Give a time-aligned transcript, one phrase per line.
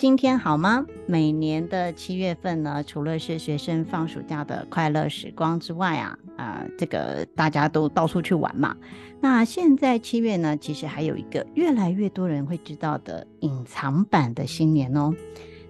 [0.00, 0.86] 今天好吗？
[1.04, 8.74] 每年的七月份呢，除了是学生放暑假的快乐时光之外啊，啊、这个大家都到处去玩嘛。
[9.20, 15.12] 那现在七月呢，其实还有一个越来越多人会知道的隐藏版的新年哦，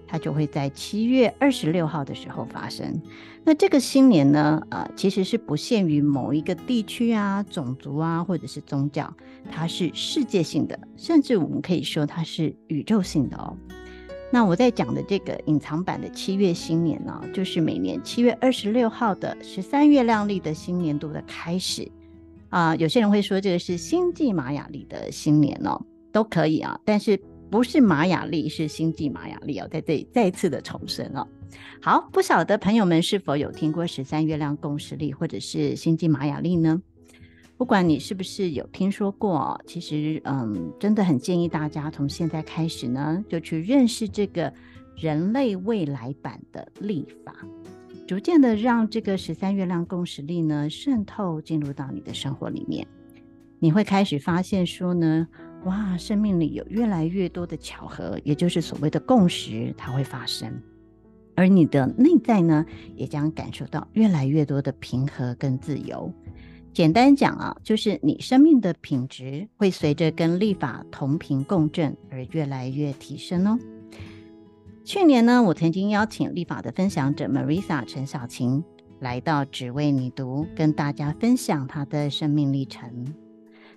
[0.07, 3.01] 它就会在七月二十六号的时候发生。
[3.43, 9.13] 那这个新年呢，呃，其实是不限于某一个地区啊、种族啊，或者是宗教，
[9.51, 13.57] 它是世界性的，甚至我们可以说它是宇宙性的哦。
[14.33, 21.91] 那我在讲的这个隐藏版的七月新年呢，就是每年七月二十六号的十三月亮历的新年度的开始
[22.49, 27.17] 啊、有些人会说这个是星际玛雅历的新年哦，都可以啊，但是
[27.49, 31.25] 不是玛雅历，是星际玛雅历哦，在这里再次的重申哦。
[31.81, 36.81] 好，不晓得朋友们是否有听过十三月亮共识历或者是星际玛雅历呢？
[37.61, 44.51] 不管你是不是有听说过，其实嗯，真的很建议大家从现在开始呢，就去认识这个
[44.95, 47.35] 人类未来版的历法，
[48.07, 52.87] 逐渐的让这个十三月亮共识历呢渗透进入到你的生活里面，
[53.59, 55.27] 你会开始发现说呢，
[55.65, 60.51] 哇，生命里有越来越多的巧合，也就是所谓的共识，它会发生，
[61.35, 66.11] 而你的内在呢，也将感受到越来越多的平和跟自由。
[66.73, 73.59] 简单讲啊，就是你生命的品质会随着跟历法同频共振而越来越提升哦。
[74.85, 78.63] 去年呢，我曾经邀请历法的分享者 Marisa 陈小晴
[78.99, 83.13] 来到只为你读，跟大家分享她的生命历程。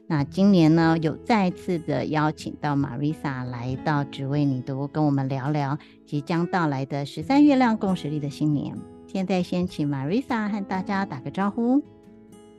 [0.07, 5.77] 那今年呢，有再次的邀请到 Marisa 来到只为你读，跟我们聊聊
[6.07, 8.77] 即将到来的十三月亮共识力的新年。
[9.09, 11.83] 现在先请 Marisa 和大家打个招呼。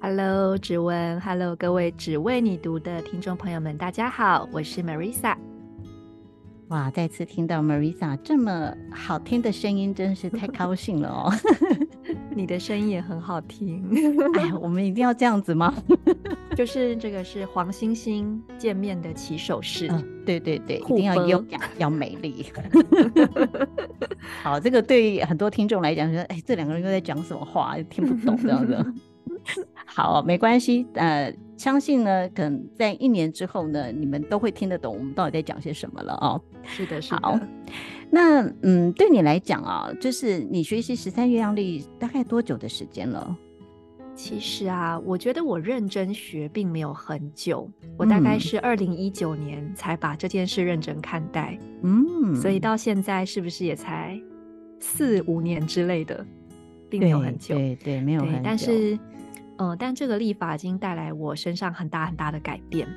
[0.08, 5.36] Hello，芷雯，Hello，各位只为你读的听众朋友们，大家好，我是 Marisa。
[6.68, 11.34] 哇，再次听到 Marisa 这么好听的声音，真是太高兴了哦！
[12.30, 13.84] 你的声音也很好听。
[14.38, 15.74] 哎，我们一定要这样子吗？
[16.56, 19.88] 就是这个是黄星星见面的起手式。
[19.88, 22.46] 嗯，对对对，一定要优雅，要美丽。
[24.44, 28.94] 好，这个对很多听众来讲说，哎，这两个人又在讲什么话，听不懂这样子。
[29.86, 30.86] 好，没关系。
[30.96, 36.42] 呃，相信呢，可能在一年之后呢，你们都会听得懂我们到底在讲些什么了哦。
[36.64, 37.20] 是的，是的。
[37.22, 37.40] 好，
[38.10, 43.38] 那嗯，对你来讲啊，就是你学习十三月亮历大概多久的时间了？
[44.16, 51.58] 其实啊，我觉得我认真学并没有很久，我大概是二零一九年才把这件事认真看待。
[51.84, 54.20] 嗯，所以到现在是不是也才
[54.80, 56.26] 四五年之类的，
[56.90, 57.56] 并没有很久。
[57.56, 58.40] 对对，对，没有很久。
[58.44, 58.98] 但是。
[59.58, 62.88] 嗯，但这个立法已经带来我身上很大很大的改变。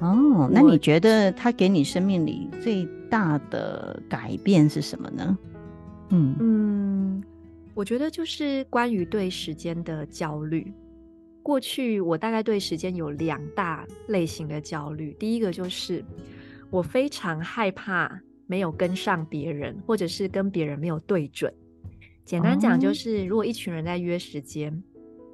[0.00, 5.38] 哦，那你觉得它给你生命里最大的改变是什么呢？
[6.10, 7.24] 嗯嗯，
[7.74, 10.72] 我觉得就是关于对时间的焦虑。
[11.42, 16.04] 过去我大概对时间有两大类型的焦虑，第一个就是
[16.70, 21.52] 我非常害怕没有跟上别人，或者是跟别人没有对准。
[22.24, 24.82] 简单讲就是，如果一群人在约时间。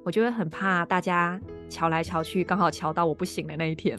[0.09, 1.39] 哦我就会很怕大家
[1.69, 3.95] 瞧来瞧去，刚好瞧到我不行的那一天，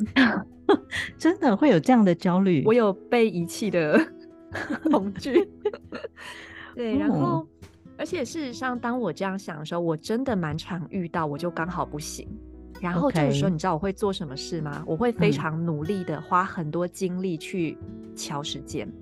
[1.17, 2.65] 真的会有这样的焦虑。
[2.67, 3.97] 我有被遗弃的
[4.91, 5.49] 恐惧。
[6.75, 7.47] 对，然后，
[7.97, 12.27] 而且事实上，当我这样想的时候，我真的蛮常遇到，我就刚好不行。
[12.81, 14.83] 然后这个时候，你知道我会做什么事吗？
[14.85, 17.79] 我会非常努力的花很多精力去
[18.17, 18.93] 瞧时间。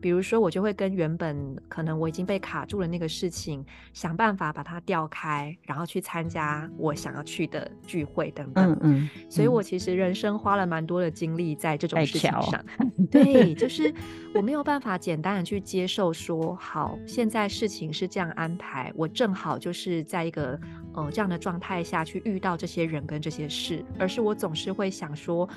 [0.00, 8.72] 比如说，我就会跟原本可能我已经被卡住了那个事情，想办法把它调开，然后去参加我想要去的聚会等等。
[8.72, 9.10] 嗯嗯。
[9.30, 12.64] 所以我其实人生花了蛮多的精力在这种事情上。
[13.10, 13.92] 对，就 是
[14.34, 20.58] 我没有办法简单的去接受说，好，现在事情是这样安排，我正好就是在一个
[20.94, 25.48] 呃这样的状态下去遇到这些人跟这些事，而是我总是会想说。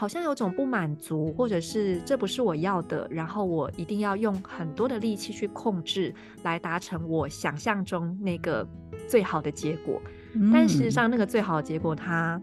[0.00, 8.66] 好像有种不满足，或者是这不是我要的，然后我一定要用很多的力气去控制，来达成我想象中那个
[9.06, 10.00] 最好的结果。
[10.32, 12.40] 嗯、但事实上，那个最好的结果，它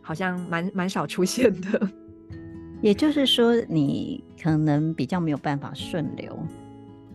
[0.00, 1.88] 好像蛮蛮少出现的。
[2.80, 6.38] 也就是说，你可能比较没有办法顺流，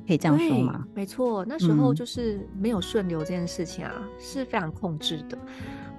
[0.05, 0.85] 可以这样说吗？
[0.93, 5.37] 没错，那时候就是没有顺流这件事情啊，嗯、是非常控制的。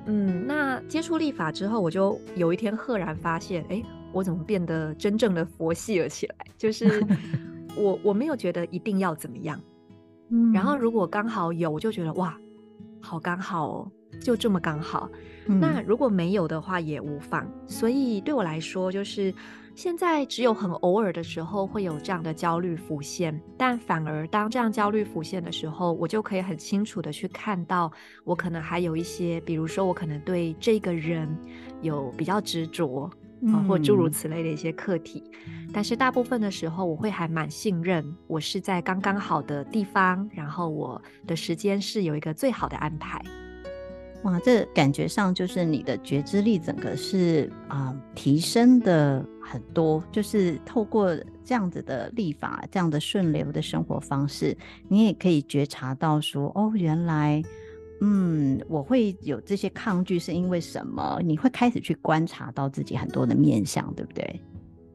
[0.08, 3.82] 嗯，那接触立法之后，我就有一天赫然发现，哎，
[4.12, 6.36] 我怎么变得真正的佛系了起来？
[6.56, 7.04] 就 是
[7.76, 9.60] 我我没有觉得一定要怎么样，
[10.30, 12.36] 嗯，然后如果刚好有，我就觉得哇，
[13.00, 15.08] 好刚好哦，就这么刚好。
[15.46, 17.46] 嗯、那如果没有的话也无妨。
[17.66, 19.32] 所以对我来说，就是。
[19.78, 27.88] 现在只有很偶尔的时候会有这样的焦虑浮现，但反而当这样焦虑浮现的时候，我就可以很清楚的去看到，
[28.24, 31.28] 我可能还有一些，比如说我可能对这个人
[31.80, 33.08] 有比较执着，
[33.40, 35.22] 嗯、啊，或诸如此类的一些课题。
[35.72, 43.22] 但是大部分的时候，我会还蛮信任，我是在刚刚好的地方，然后我的时间是有一个最好的安排。
[44.24, 51.14] 哇，这感觉上就是你的觉知力整个是啊、呃、提升的很多，就是透过
[51.44, 54.56] 这样子的立法，这样的顺流的生活方式，
[54.88, 57.42] 你也可以觉察到说，哦，原来，
[58.00, 61.20] 嗯，我会有这些抗拒是因为什么？
[61.24, 64.40] 你会开始去观察到自己很多的面相，对不对？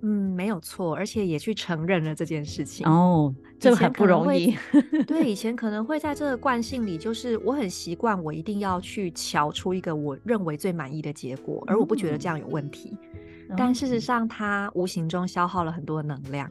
[0.06, 4.54] 嗯，没有错，而且也去承认了这件事情哦，这个很不容易。
[5.08, 12.98] 对，以前可能会在这个惯性里，就是我很习惯，我一定要去瞧出一个我认为最满意的结果，而我不觉得这样有问题。
[13.13, 13.13] 嗯、
[13.58, 16.50] 但事实上，它无形中消耗了很多能量，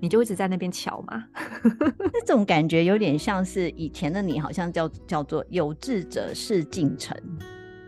[0.00, 1.24] 你就一直在那边瞧嘛。
[2.26, 7.16] 这种感觉有点像是以前的你，好像叫叫做有志者事竟成，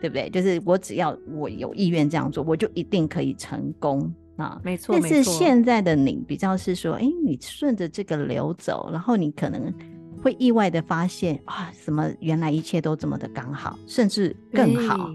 [0.00, 0.30] 对不对？
[0.30, 4.12] 就是我只要我有意愿这样做，我就一定可以成功。
[4.36, 9.74] 啊，没错，但是现在的你比较是说，哎、欸，你顺着这个流走，然后你可能
[10.22, 15.10] 会意外的发现啊，什么原来一切都这么的刚好，甚至更好。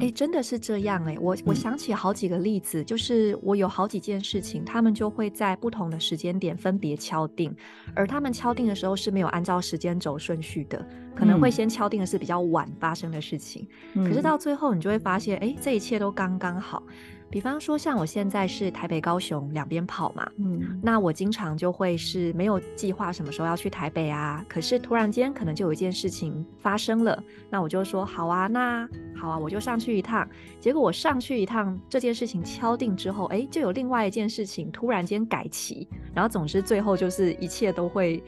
[0.00, 7.54] 哎、真的是这样哎、欸，我我想起好几个例子，嗯、就是我有好几件事情，他们就会在不同的时间点分别敲定，
[7.94, 16.82] 而他们敲定的时候是没有按照时间轴顺序的，可能会先敲定的是比较晚发生的事情，嗯、可是到最后你就会发现，哎、欸，这一切都刚刚好。
[17.30, 30.28] 比方说，像我现在是台北、高雄两边跑嘛，嗯，那我经常就会是没有计划什么时候要去台北啊，可是突然间可能就有一件事情发生了，那我就说好啊，那好啊，我就上去一趟。
[30.60, 38.22] 结果我上去一趟，这件事情敲定之后，哎，就有另外一件事情突然间改期，然后总之最后就是一切都会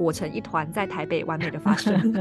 [0.00, 1.92] 裹成一团，在台北完美的发生。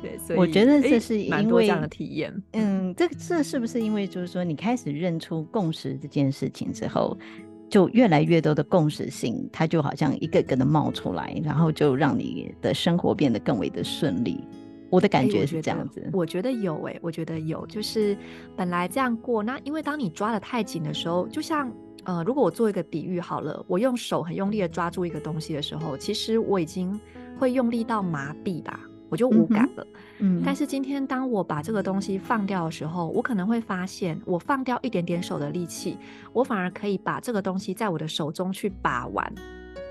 [0.00, 2.32] 对，所以我觉得这是因为蛮多这样的体验。
[2.52, 7.14] 嗯，这这是不是因为就是说你开始认出共识这件事情之后，
[7.68, 14.42] 就越来越多的共识性，它就好像一个个的冒出来，然后就让你的生活变得更为的顺利。
[14.88, 16.08] 我的感觉是这样子。
[16.14, 18.16] 我觉得有诶，我觉得有，就是
[18.56, 21.70] 本来这样过，那因为当你抓的太紧的时候，就像
[22.04, 26.98] 呃，如果我做一个比喻好了，我用手很用力的抓住一个东西的时候，其实我已经
[27.38, 28.80] 会用力到麻痹吧。
[29.08, 29.84] 我就无感了，
[30.20, 35.98] 嗯，但是今天当我把这个东西放掉的时候，我可能会发现，我放掉一点点手的力气，
[36.32, 39.34] 我反而可以把这个东西在我的手中去把玩，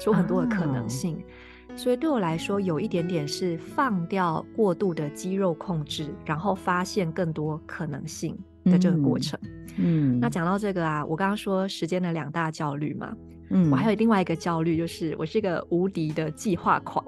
[0.06, 1.22] 有很多的可能性。
[1.68, 8.38] 啊、所以对我来说，有一点点是放掉过度的肌肉控制，然后发现更多可能性
[8.70, 9.40] 的这个过程。
[9.78, 13.16] 嗯，嗯，那讲到这个啊，我刚刚说时间的两大焦虑嘛，
[13.50, 17.04] 嗯，我还有另外一个焦虑，就是我是一个无敌的计划狂。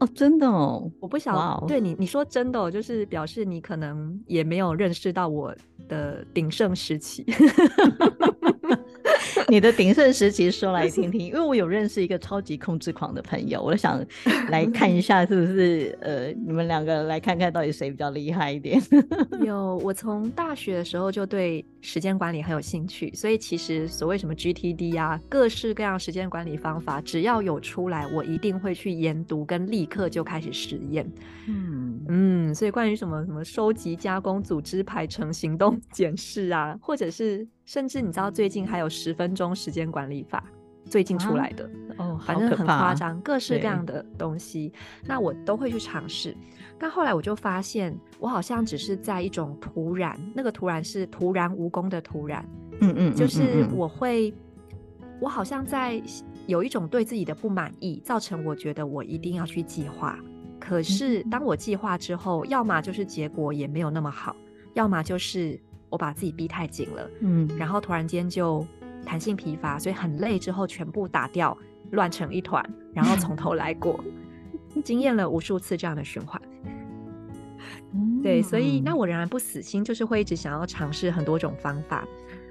[0.00, 1.60] 哦，真的哦，我不晓得。
[1.60, 5.52] Wow 对你，你说真的哦，就是表示你可能也没有认识到我
[5.88, 7.24] 的鼎盛时期。
[9.48, 14.04] 你的鼎盛时期说来听听，因为我有认识一个超级控制狂的朋友，我想
[14.50, 18.80] 来 看一下是不是呃，你们两个来看看到底谁比较厉害一点。
[19.44, 31.10] 有，我从大学的时候就对时间管理很有兴趣，所以其实所谓什么 GTD 啊，各式各样时间管理方法，只要有出来，我一定会去研读，跟立刻就开始实验。
[31.46, 37.46] 嗯嗯，所以关于什么什么收集、加工、组织、排程、行动、 检视啊，或者是。
[37.68, 40.42] 甚至你知道最近还有十分钟时间管理法，
[40.86, 41.66] 最近出来的、
[41.98, 44.72] 啊、哦，反正很夸张，各式各样的东西，
[45.04, 46.34] 那我都会去尝试。
[46.78, 52.42] 但后来我就发现，我好像只是在一种突然，那个突然是徒然无功的突然，
[52.80, 54.32] 嗯，嗯嗯，就是我会，
[55.20, 56.02] 我好像在
[56.46, 60.18] 有一种对自己的不满意，造成我觉得我一定要去计划。
[60.58, 64.34] 可是当我计划之后，要么就是结果也没有那么好，
[64.72, 65.60] 要么就是。
[65.90, 68.66] 我把自己逼太紧了，嗯，然后突然间就
[69.04, 71.56] 弹性疲乏，所以很累之后全部打掉，
[71.92, 74.02] 乱成一团，然后从头来过，
[74.84, 76.40] 经验了无数次这样的循环。
[78.22, 82.06] 对，所以那我仍然不死心，就是会一直想要尝试很多种方法。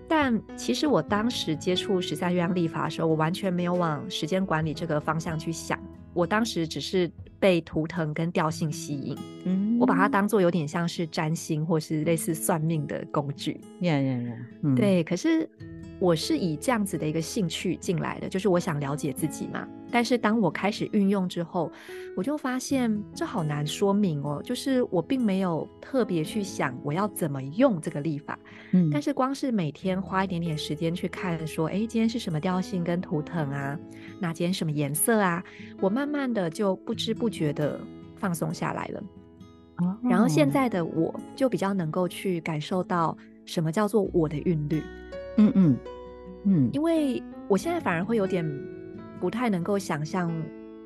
[0.08, 5.77] 但其实我当时接触十三月亮历法的时候，我完全没有往时间管理这个方向去想。
[6.13, 13.60] 我当时只是被图腾跟调性吸引，嗯，我把它当做有点像是占星或是类似算命的工具。
[13.82, 15.50] 呀呀呀，嗯，对，可是。
[15.99, 19.67] 我是以这样子的一个兴趣进来的，就是我想了解自己嘛。
[19.89, 21.71] 但是当我开始运用之后，
[22.15, 24.41] 我就发现这好难说明哦。
[24.43, 28.37] 就是我并没有特别去想我要怎么用这个历法，
[28.73, 33.79] 嗯，但是光是每天花一点点时间去看，说，哎，今天是什么调性跟图腾啊？
[34.19, 35.43] 那今天什么颜色啊？
[35.79, 37.79] 我慢慢的就不知不觉的
[38.17, 39.03] 放松下来了。
[39.77, 44.83] 哦，然后现在的我就比较能够去感受到什么叫做我的韵律。
[45.38, 45.77] 嗯嗯
[46.46, 48.46] 嗯，因为我现在反而会有点
[49.20, 50.32] 不太能够想象，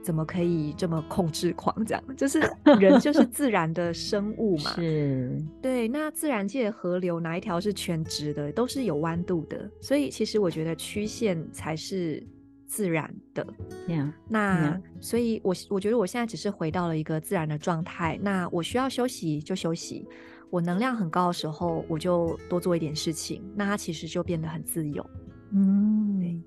[0.03, 2.03] 怎么可以这么控制狂这样？
[2.15, 2.39] 就是
[2.79, 5.87] 人就是自然的生物嘛，是，对。
[5.87, 12.25] 那自然界河流哪一条是全直的，都是有弯度的，所以其实我觉得曲线才是
[12.65, 13.45] 自然的。
[13.87, 14.81] Yeah, 那 yeah.
[14.99, 18.17] 所以我我觉得我现在只是回到了一个自然的状态。
[18.21, 20.07] 那我需要休息就休息。
[20.51, 25.03] 我能量很高的时候，我就多做一点事情，那它其实就变得很自由。
[25.53, 26.39] 嗯，对。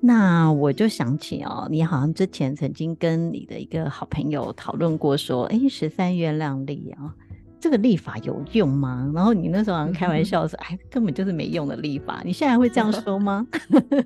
[0.00, 7.14] 那我就想起哦，你好像之前曾经跟你的一个好朋友讨论过，说，哎，十三月亮历啊，
[7.60, 9.08] 这个历法有用吗？
[9.14, 12.20] 然后你那时候好像开玩 笑说，哎，根本就是没用的历法。
[12.24, 13.46] 你现在会这样说吗？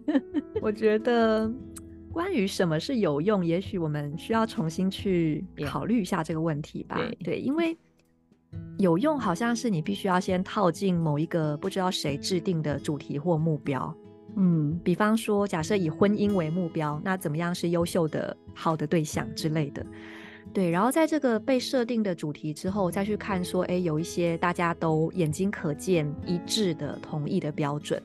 [0.61, 1.51] 我觉得，
[2.13, 6.97] 关于什么是有用，也许我们需要重新去考虑一下这个问题吧。
[6.97, 7.77] 对，对，因为。
[8.79, 13.95] 有用，好像是你必须要先套进某一个不知道谁制定的主题或目标。
[14.37, 19.85] 嗯，比方说，假设以婚姻为目标，那怎么样是优秀的好的对象之类的？
[20.53, 28.03] 对，然后在这个被设定的主题之后，再去看说，诶，有一些大家都眼睛可见一致的同意的标准，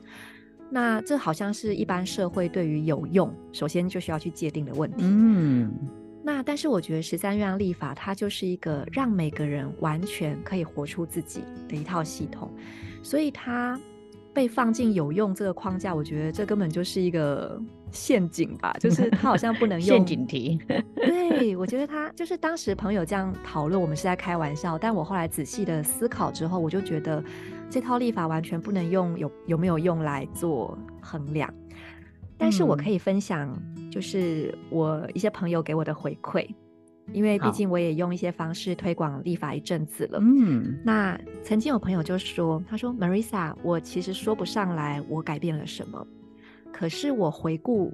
[0.70, 5.04] 那这好像是一般社会对于有用，首先就需要去界定的问题。
[5.04, 5.70] 嗯。
[6.24, 12.50] 那但是我觉得十三月亮历法它就是一个让每个人完全可以活出自己的一套系统，
[13.02, 13.78] 所以它
[14.32, 17.60] 被放进有用这个框架，我觉得这根本就是一个
[17.90, 20.58] 陷阱吧，就是它好像不能 用陷阱题。
[20.94, 27.22] 对，我觉得他就是当时朋友这样讨论，我们是在开玩笑，但我后来仔细的思考之后，我就觉得
[27.68, 31.52] 这套历法完全不能用有有没有用来做衡量。
[32.38, 33.56] 但是我可以分享，
[33.90, 36.46] 就是我一些朋友给我的回馈，
[37.12, 40.18] 因为毕竟我也用一些方式推广立法一阵子了。
[40.20, 46.06] 嗯，那曾经有朋友就说，他说：“Marisa，我其实说不上来我改变了什么，
[46.72, 47.92] 可是我回顾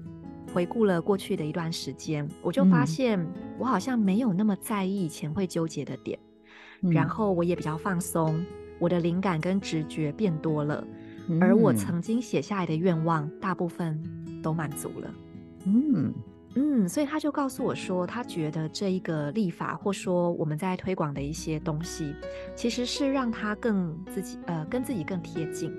[0.52, 3.22] 回顾了过去的一段时间，我就发现
[3.58, 6.18] 我好像没有那么在意以前会纠结的点，
[6.82, 8.42] 嗯，然后我也比较放松，
[8.78, 10.82] 我的灵感跟直觉变多了，
[11.40, 14.00] 而我曾经写下来的愿望大部分。”
[14.40, 15.14] 都满足了，
[15.66, 16.14] 嗯
[16.54, 22.14] 嗯，所以他就告诉我说，他觉得这一个立法，或说我们在推广的一些东西，
[22.54, 25.74] 其实是让他更自己，呃，跟自己更贴近。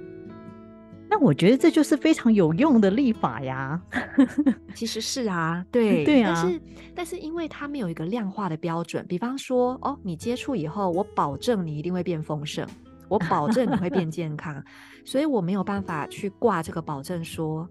[1.10, 3.82] 那我觉得这就是非常有用的立法呀。
[4.76, 6.62] 其实是啊，对 对啊，但是
[6.96, 12.68] 但是因为他没有一个量化的标准，比方说，哦，你接触以后，我保证你一定会变丰盛，
[13.08, 14.62] 我保证你会变健康，
[15.10, 17.68] 所以我没有办法去挂这个保证说。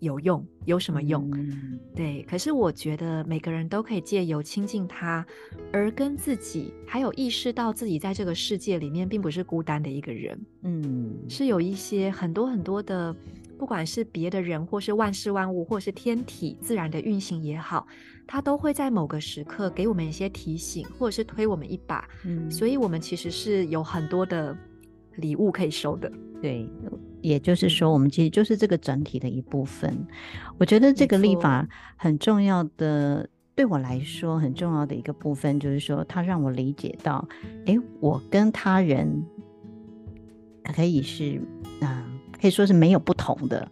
[0.00, 1.30] 有用，有什么用？
[1.32, 5.24] 嗯、对，可是我觉得每个人都可以借由亲近他，
[5.72, 10.36] 而跟自己，还有意识到自己在这个世界里面并不是孤单的一个人。
[10.62, 13.14] 嗯，是有一些很多很多的，
[13.56, 17.86] 不管是别的人，或是万事万物，或是天体自然的运行也好，
[18.26, 22.08] 它都会在某个时刻给我们一些提醒，或者是推我们一把。
[22.24, 24.58] 嗯，所以我们其实是有很多的
[25.14, 26.10] 礼物可以收的。
[26.42, 26.68] 对。
[27.22, 29.96] 也就是说，我们其实就是这个整体的一部分。
[30.58, 31.64] 我觉得这个立法
[31.96, 37.24] 很重要的，对我来说很重要的一个部分，就是说，它让我理解到，
[37.64, 39.24] 哎，我跟他人
[40.74, 41.40] 可以是，
[41.80, 42.04] 啊，
[42.40, 43.68] 可以说是没有不同的，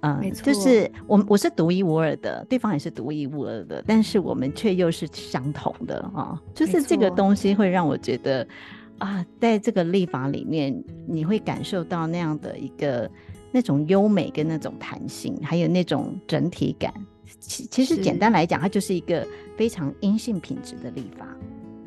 [0.00, 8.48] 嗯，就是我我是独一无二的，对方也是独一无二的，但是我们却又是相同的啊，就是这个东西会让我觉得。
[8.98, 13.10] 啊，在这个立法里面，你会感受到那样的一个
[13.50, 16.92] 那种优美跟那种弹性，还有那种整体感。
[17.40, 21.26] 其其实简单来讲，它就是一个非常阴性品质的立法。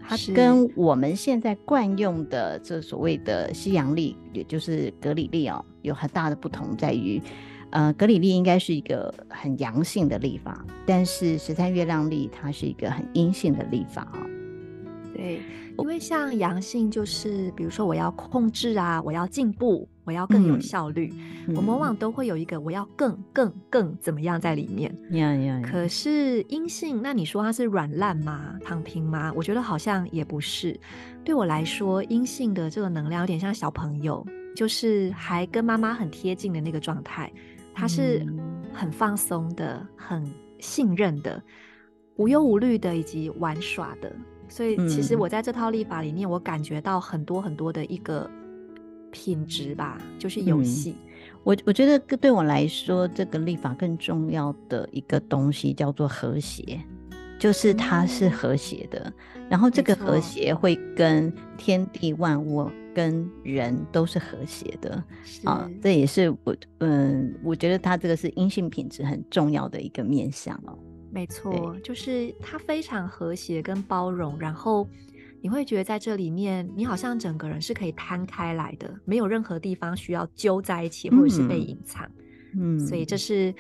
[0.01, 7.21] 它跟我们现在惯用的这所谓的西洋历，也就是格里历哦，有很大的不同在于，
[7.71, 14.19] 呃，格里历应该是一个很阳性的历法，但是十三月亮历它是一个很阴性的历法哦。
[15.13, 15.39] 对。
[15.79, 21.13] 因为像阳性，就是比如说我要控制啊，我要进步，我要更有效率，
[21.47, 24.93] 嗯、我们往往都会有一个我要更更更怎么样在里面。
[25.61, 28.57] 可是阴性，那你说它是软烂吗？
[28.63, 29.31] 躺平吗？
[29.35, 30.77] 我觉得好像也不是。
[31.23, 37.31] 对我来说，阴性的这个能量有点像小朋友，就是还跟妈妈很贴近的那个状态，
[37.73, 38.25] 他是
[38.73, 40.25] 很放松的、很
[40.59, 41.41] 信任的、
[42.15, 44.11] 无忧无虑的，以及玩耍的。
[44.49, 48.29] 所以，其实我在这套历法里面，我感觉到很多很多的一个
[49.11, 50.95] 品质吧，就是游戏。
[50.99, 56.79] 嗯、我我觉得对我来说，这个立法更重要的一个东西叫做和谐，
[57.37, 59.13] 就是它是和谐的。
[59.35, 65.03] 嗯、然后这个和谐会跟天地万物、跟人都是和谐的
[65.43, 65.69] 啊。
[65.81, 70.76] 这也是我嗯，我觉得它这个是阴性品质很重要的一个面向哦。
[71.09, 74.87] 没错，就是它非常和谐跟包容，然后
[75.41, 82.09] 你会觉得在这里面，你好像整个人是可以摊开来的，没有任何地方需要揪在一起或者是被隐藏。
[82.53, 83.53] 嗯，所以这是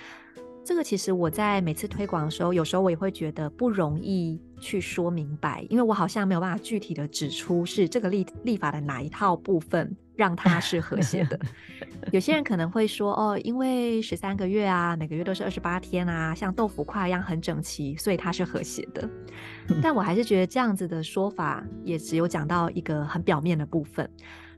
[0.63, 9.95] 这个，其实我在每次推广的时候，有时候我也会觉得不容易去说明白，因为我好像没有办法具体的指出是这个立立法的哪一套部分。
[10.17, 11.39] 让它是和谐的。
[12.11, 19.09] 有些人可能会说，哦，因为十三个月啊，每个月都是二十八天啊，像豆腐块一样很整齐，所以它是和谐的。
[19.81, 24.09] 但我还是觉得这样子的说法也只有讲到一个很表面的部分。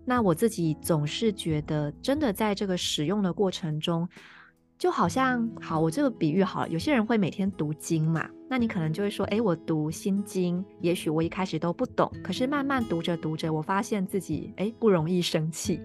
[0.05, 4.07] 那我自己总是觉得，真的在这个使用的过程中。
[4.79, 6.69] 就好像，好，我这个比喻好了。
[6.69, 15.81] 有些人会每天读经嘛，那你可能就会说，诶，我读心经，也许我一开始都不懂，可是慢慢读着读着，我发现自己，诶，不容易生气，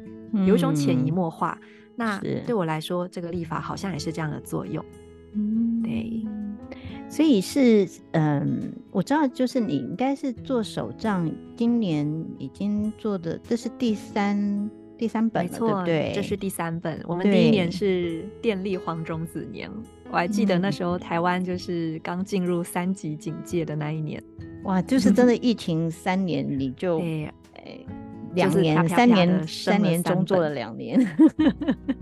[0.47, 1.59] 有一种潜移默化。
[1.61, 4.85] 嗯、那对我来说，这个立法好像也是这样的作用。
[5.33, 6.25] 嗯，对。
[7.09, 12.07] 所以是，嗯，我知道，就是你应该是做手账，今年
[12.39, 14.71] 已经做的，这是第三。
[14.97, 17.01] 第三本，没错，对，这是第三本。
[17.05, 19.71] 我们第一年是电力黄种子年，
[20.11, 24.23] 我还记得那时候台湾就是刚进入三级警戒的那一年。
[24.65, 27.03] 哇，就是真的 疫情三年，你就
[28.35, 30.99] 两年、三年、三年中做了两年。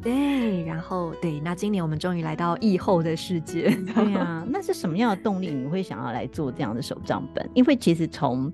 [0.03, 3.71] 对，然后对，那今年我们终于来到疫后的世界。
[3.95, 7.49] 对 啊，那是什么样的动力你会想要来做这样的手账本？
[7.55, 8.53] 因为其实从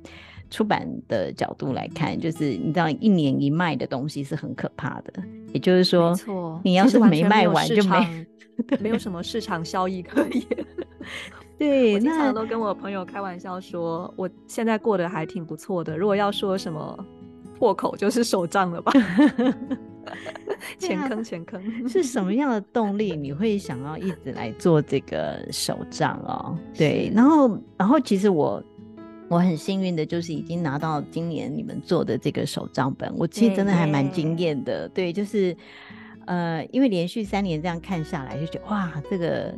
[0.51, 5.13] 出版的角度来看，就是你知道，一年一卖的东西是很可怕的。
[5.53, 6.15] 也就是说，
[6.63, 8.27] 你要是没卖完就没，
[8.81, 10.45] 没有什么市场效益可言。
[11.59, 15.97] 对，我经常都跟我朋友开玩笑说，我现在过得还挺不错的。
[15.97, 17.07] 如果要说什么
[17.59, 18.93] 破口，就是手账了吧？
[20.79, 26.57] 钱坑钱坑，是什么样的动力你会想要一直来做这个手账哦？
[26.77, 28.63] 对，然后，然后其实我。
[29.29, 34.89] 我很幸运的，就是已经拿到今年你们做的这个手账本，我其实真的还蛮惊艳的。
[34.89, 35.55] 对，就是，
[36.27, 39.55] 呃，因为连续三年这样看下来，就觉得哇，这个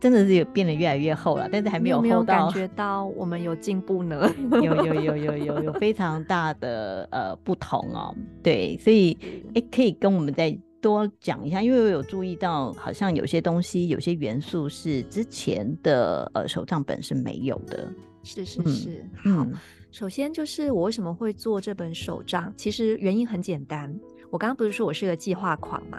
[0.00, 2.46] 真的是有变得越来越厚了，但是还没有厚到。
[2.46, 4.32] 感觉到我们有进步呢？
[4.52, 8.14] 有有有有有有非常大的呃不同哦。
[8.42, 9.18] 对，所以
[9.54, 17.86] 哎，可以跟我们再多讲一下，因为我有注意到，好像有些东西、有些元素是之前的呃手账本是没有的。
[18.22, 19.46] 是是是，嗯、好。
[19.90, 23.92] 首先就是我为什么会做这本手账，其实原因很简单。
[24.30, 25.98] 我刚刚不是说我是个计划狂吗？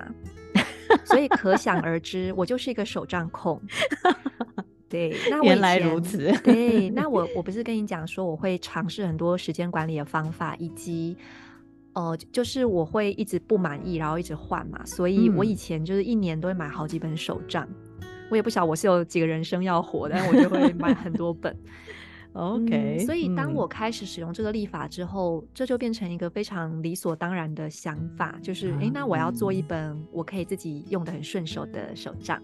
[1.03, 3.61] 所以可想而知，我就是一个手账控。
[4.87, 6.31] 对，那我原来如此。
[6.43, 11.17] 对，那我我不是跟你讲说我会尝试很多时间管理的方法，以及
[11.93, 14.85] 呃，就是我会一直不满意，然后一直换嘛。
[14.85, 17.67] 所以我以前就是一年都会买好几本手账。
[18.01, 21.53] 嗯、我也不晓得我是有几个人生要活，但我就会买很多本。
[22.33, 32.41] OK，嗯，所以当我开始使用这个立法之后，嗯，这就变成一个非常理所当然的想法，就是，诶，那我要做一本我可以自己用得很顺手的手账。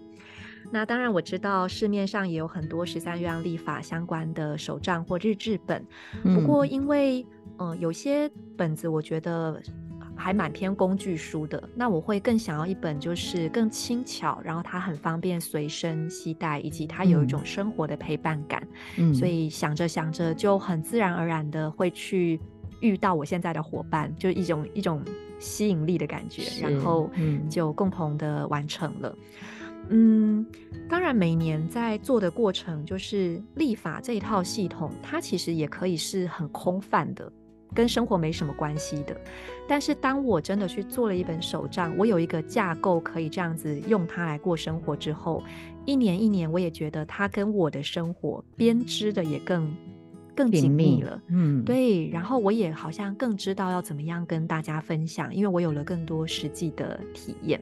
[0.70, 5.82] 那当然我知道市面上也有很多十三月亮历法相关的手账或日志本，
[6.22, 7.26] 不过因为，
[7.58, 9.62] 嗯，呃，有些本子我觉得。
[10.18, 18.66] 还蛮偏工具书的，那我会更想要一本就是更轻巧，然后它很方便随身携带，以及它有一种生活的陪伴感。
[18.96, 22.40] 嗯，所以想着想着就很自然而然的会去
[22.80, 25.02] 遇到我现在的伙伴，就一种一种
[25.38, 27.08] 吸引力的感觉，然后
[27.48, 29.16] 就共同的完成了。
[29.90, 30.44] 嗯，
[30.88, 37.32] 当然每年在做的过程，就是立法这一套系统，它其实也可以是很空泛的，
[37.74, 39.16] 跟生活没什么关系的。
[39.68, 45.42] 但是当我真的去做了一本手账，我有一个架构可以这样子用它来过生活之后，
[45.84, 49.76] 一年一年，我也觉得它跟我的生活编织的也更
[50.34, 51.20] 更紧密了。
[51.28, 52.08] 嗯，对。
[52.08, 57.60] 然后我也好像更知道要怎么样跟大家分享，因为我有了更多实际的体验。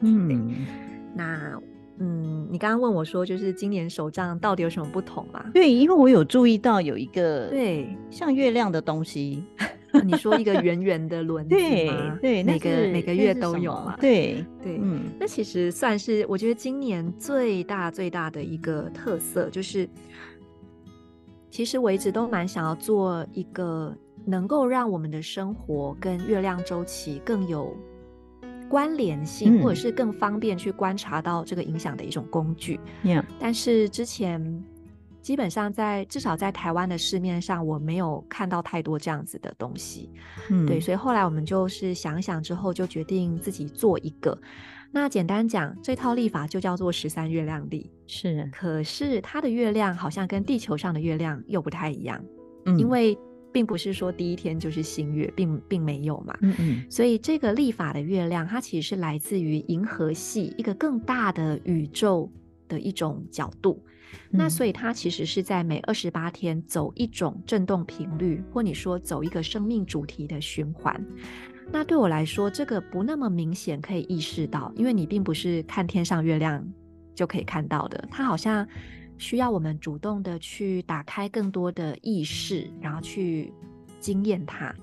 [0.00, 0.66] 嗯。
[1.14, 1.58] 那，
[1.98, 5.50] 嗯，你刚刚问我说，就是今年手账到底有什么不同吗？
[5.54, 9.42] 对，因为我有注意到有一个对像月亮的东西，
[10.04, 12.18] 你说一个圆圆的轮子吗？
[12.20, 13.96] 对，对，每个每个月都有嘛。
[13.98, 19.88] 对对，嗯，那其实算是我觉得今年最大最大的一个特色，就是
[21.50, 27.74] 其实我一直都蛮想要做一个能够让我们的生活跟月亮周期更有。
[28.68, 32.78] 关联性，或者是更方便去观察到这个影响的一种工具。
[33.02, 34.64] 嗯，但是之前
[35.22, 40.10] 基本上在至少在台湾的市面上，我没有看到太多这样子的东西。
[40.50, 44.38] 嗯，对，所以后来我们就是想想之后，就决定自己做一个。
[44.92, 47.90] 那简单讲，这套历法就叫做十三月亮历。
[48.06, 52.24] 是，可是它的月亮好像跟地球上的月亮又不太一样。
[52.64, 53.18] 嗯，因为。
[53.56, 56.36] 并不是说第一天就是新月，并并没有嘛。
[56.42, 56.90] 嗯嗯。
[56.90, 62.30] 所以这个立法的月亮，它其实是来自于银河系一个更大的宇宙
[62.68, 63.82] 的一种角度。
[64.30, 64.36] 嗯。
[64.38, 71.02] 那所以它其实是在每二十八天走一种振动频率，或你说走一个生命主题的循环。
[71.72, 76.62] 那对我来说，这个不那么明显可以意识到，因为你并不是看天上月亮
[77.14, 78.68] 就可以看到的，它好像。
[79.18, 83.52] 需要我们主动的去打开更多的意识，然后去
[84.00, 84.74] 惊艳它。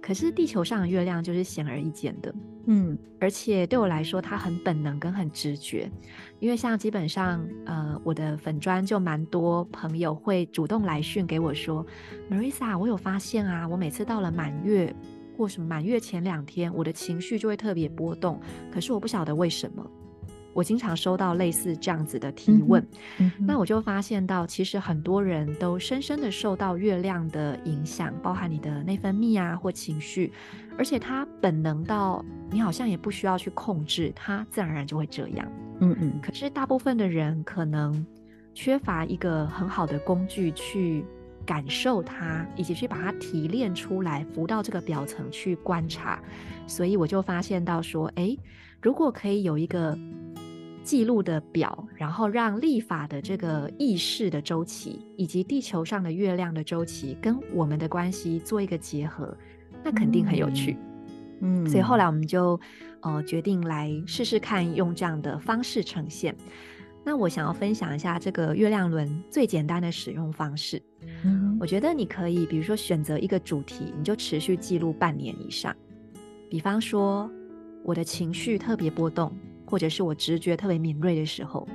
[0.00, 2.34] 可是地球上的月亮就是显而易见的，
[2.66, 5.90] 嗯，而且对我来说，它很本能跟很直觉。
[6.40, 11.86] 因为像基本上，呃，我的粉砖就蛮多朋友会主动来讯给我说
[12.30, 14.92] ，Marisa，我有发现啊，我每次到了满月
[15.36, 18.40] 或什么满月前两天，我的情绪就会特别波动，
[18.72, 19.88] 可是我不晓得为什么。
[20.52, 22.82] 我经常收到类似这样子的提问，
[23.18, 30.32] 嗯嗯、那我就发现到，其实很多人都深深的受到月亮的影响，包含你的内分泌啊或情绪，
[30.76, 35.46] 而且它本能到你好像也不需要去控制，它自然而然就会这样。
[35.80, 36.20] 嗯嗯。
[36.20, 38.04] 可是大部分的人可能
[38.52, 41.04] 缺乏一个很好的工具去
[41.46, 46.20] 感受它，以及去把它提炼出来，浮到这个表层去观察，
[46.66, 48.36] 所以我就发现到说，诶，
[48.82, 49.96] 如果可以有一个。
[50.90, 59.32] 记录的表，然后让历法的这个意识的周期，以及地球上的月亮的周期跟我们的关系做一个结合，
[59.84, 60.76] 那肯定很有趣。
[61.42, 62.58] 嗯，所以后来我们就
[63.02, 66.34] 呃决定来试试看用这样的方式呈现。
[67.04, 70.82] 那我想要分享一下这个月亮轮最简单的使用方式。
[71.22, 75.72] 嗯，我觉得你可以比如说选择一个主题，你就持续记录半年以上。
[76.50, 77.30] 比方说
[77.84, 79.32] 我的情绪特别波动。
[79.70, 81.66] 或者是我直觉特别敏锐的时候，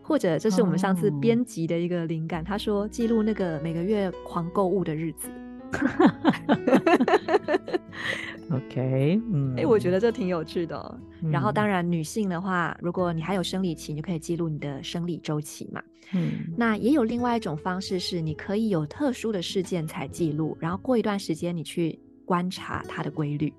[0.00, 2.40] 或者这是我们上次编辑的一个灵感。
[2.40, 2.48] Oh.
[2.48, 5.28] 他说记录那个每个月狂购物的日子。
[8.50, 10.98] OK，嗯，哎，我觉得这挺有趣的哦。
[11.22, 11.30] 嗯。
[11.30, 15.82] 然后当然女性的话，如果你还有生理期，你就可以记录你的生理周期嘛。
[16.14, 23.52] 嗯，那也有另外一种方式是，你可以有特殊的事件才记录，然后过一段时间你去观察它的规律。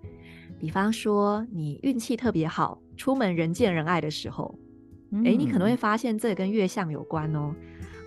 [0.58, 4.54] 比方说，你运气特别好，出门人见人爱的时候，
[5.12, 7.56] 嗯，诶，你可能会发现这跟月相有关哦。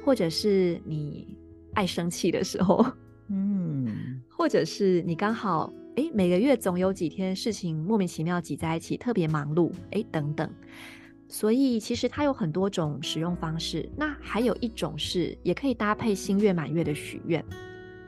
[0.05, 1.39] 或者是你
[1.73, 2.85] 爱生气的时候，
[3.29, 10.47] 嗯， 或者是你刚好，诶，每个月总有几天事情莫名其妙挤在一起，特别忙碌，诶，等等。
[11.27, 13.89] 所以其实它有很多种使用方式。
[13.97, 17.43] 那还有一种是，也可以搭配新月满月的许愿。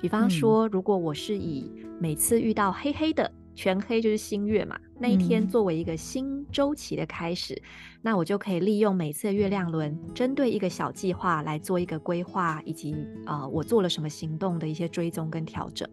[0.02, 3.32] 比方说，如果我是以每次遇到黑黑的。
[3.54, 15.88] 全黑就是新月嘛，那一天作为一个新周期的开始，嗯，那我就可以利用每次的月亮轮，针对一个小计划来做一个规划，以及呃我做了什么行动的一些追踪跟调整。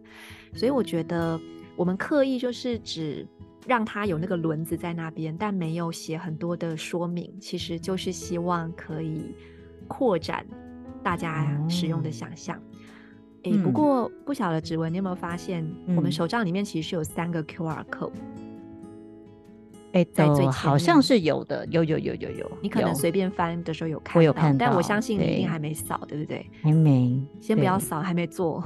[0.54, 1.40] 所以我觉得
[1.76, 3.26] 我们刻意就是只
[3.66, 9.34] 让它有那个轮子在那边，但没有写很多的说明，其实就是希望可以
[9.86, 10.44] 扩展
[11.02, 12.58] 大家使用的想象。
[12.58, 12.71] 嗯
[13.44, 18.12] 哎、欸，不过不晓得指纹，你有没有发现，我们手账里面其实是有三个 QR code。
[19.92, 22.50] 哎，在最前好像是有的，有有有有有。
[22.62, 26.46] 你可能随便翻的时候有看到，我有看到，但我相信你一定还没扫，对不对？
[26.62, 28.64] 还没，先不要扫，还没做。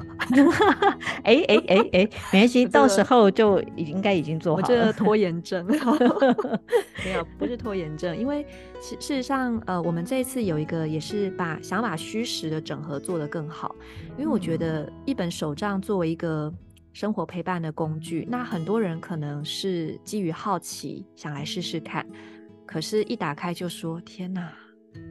[1.25, 4.63] 哎哎哎哎，没关系，到时候就应该已经做好了。
[4.63, 5.67] 我这个拖延症，
[7.05, 8.47] 没有，不是拖延症，因为
[8.81, 13.75] 事事实上，呃，我们这一次有一个也是把想把虚实的整合做得更好，
[14.17, 16.53] 因为我觉得一本手账作为一个。
[16.97, 22.07] 生活陪伴的工具，那很多人可能是基于好奇想来试试看，
[22.65, 24.51] 可是，一打开就说：“天哪，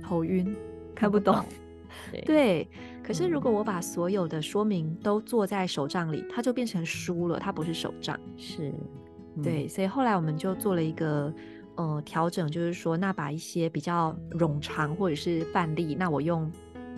[0.02, 0.52] 头晕，
[0.96, 1.46] 看不懂。
[2.12, 2.68] ”对，对。
[3.04, 8.20] 可是，如果我把所有的说明都做在手账里，它就变成书了，它不是手账。
[8.36, 8.74] 是，
[9.36, 9.68] 嗯、对。
[9.68, 11.32] 所以后来我们就做了一个
[11.76, 16.52] 呃调整，就是说，那把一些比较冗长或者是范例，那我用。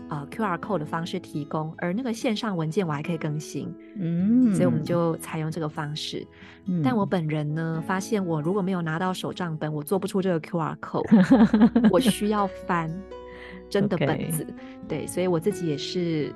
[0.10, 6.26] 呃，QR code 的方式提供，而那个线上文件我还可以更新，嗯，所以我们就采用这个方式。
[6.66, 12.90] 嗯，但我本人呢，发现我如果没有拿到手账本，我做不出这个 QR code， 我需要翻
[13.70, 14.48] 真的本子。
[14.88, 16.34] 对，所以我自己也是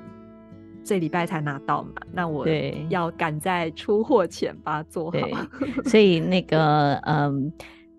[0.84, 2.46] 这礼拜才拿到嘛，那我
[2.90, 5.18] 要赶在出货前把它做好。
[5.84, 7.52] 所以那个， 嗯。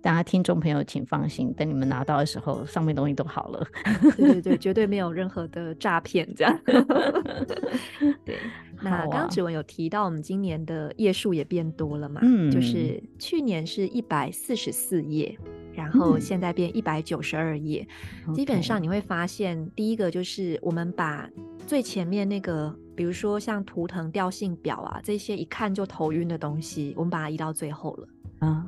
[0.04, 3.66] 大家听众朋友，请放心，等你们拿到的时候，上面东西都好了。
[4.18, 6.60] 对对对，绝对没有任何的诈骗这样。
[8.26, 8.38] 对，
[8.84, 12.20] 那刚刚芷文有提到，我们今年的页数也变多了嘛？
[12.22, 15.38] 嗯，就是去年是一百四十四页，
[15.74, 17.88] 然后现在变一百九十二页。
[18.28, 21.30] 嗯、基本上你会发现，第一个就是我们把
[21.66, 28.08] 最前面那个，比如说像图腾调性表啊这些一看就头晕的东西，我们把它移到最后了。
[28.40, 28.66] 啊。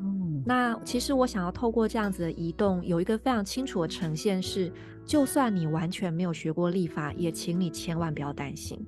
[0.48, 4.72] 那其实我想要透过这样子的移动，有一个非常清楚的呈现是，
[5.04, 8.80] 就算你完全没有学过历法，也请你千万不要担心，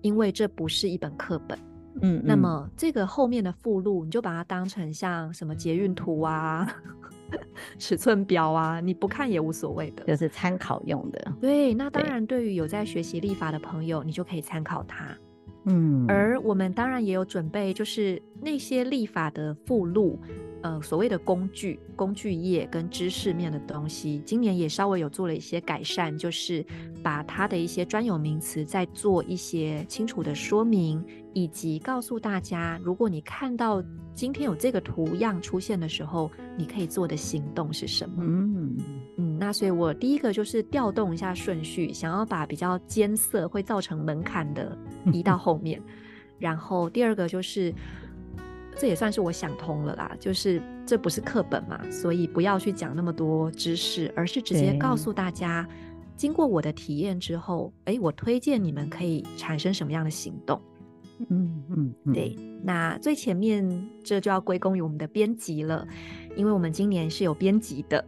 [0.00, 1.56] 因为这不是一本课本。
[2.02, 6.68] 嗯，嗯，那么这个后面的附录，你就把它当成像什么捷运图啊、
[7.78, 11.32] 尺寸表啊，你不看也无所谓的，就是参考用的。
[11.40, 15.16] 对，那当然，对于有在学习立法的朋友，你就可以参考它。
[15.66, 20.18] 嗯，而我们当然也有准备，就是那些立法的附录。
[20.62, 26.64] 呃，所谓的工具、工具业跟知识面的东西，今年也稍微有做了一些改善，就是
[27.02, 33.82] 把它的一些专有名词再做一些清楚的说明，以及告诉大家，如果你看到
[34.14, 38.22] 今天有这个图样出现的时候，你可以做的行动是什么？
[38.22, 38.76] 嗯
[39.16, 44.76] 嗯，那所以我第一个就是调动一下顺序，想要把比较艰涩会造成门槛的
[45.10, 45.80] 移到后面，
[46.38, 47.72] 然后第二个就是。
[48.80, 55.68] 这也算是我想通了啦，就是这不是课本嘛，所以不要去讲那么多知识，而是直接告诉大家，
[56.16, 60.58] 经过我的体验之后，哎，我推荐你们可以产生什么样的行动。
[61.28, 62.34] 嗯嗯，对。
[62.62, 65.86] 那最前面这就要归功于我们的编辑了，
[66.34, 68.02] 因为我们今年是有编辑的，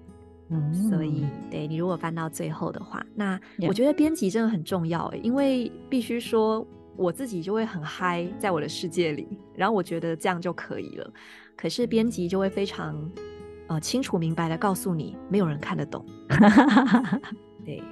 [0.49, 6.67] 嗯，所以对你如果翻到最后的话，那我觉得编辑真的很重要，因为必须说。
[6.97, 11.13] 我自己就会很嗨，在我的世界里，然后我觉得这样就可以了。
[11.57, 13.11] 可是编辑就会非常
[13.69, 16.05] 呃清楚明白的告诉你，没有人看得懂。
[17.65, 17.83] 对，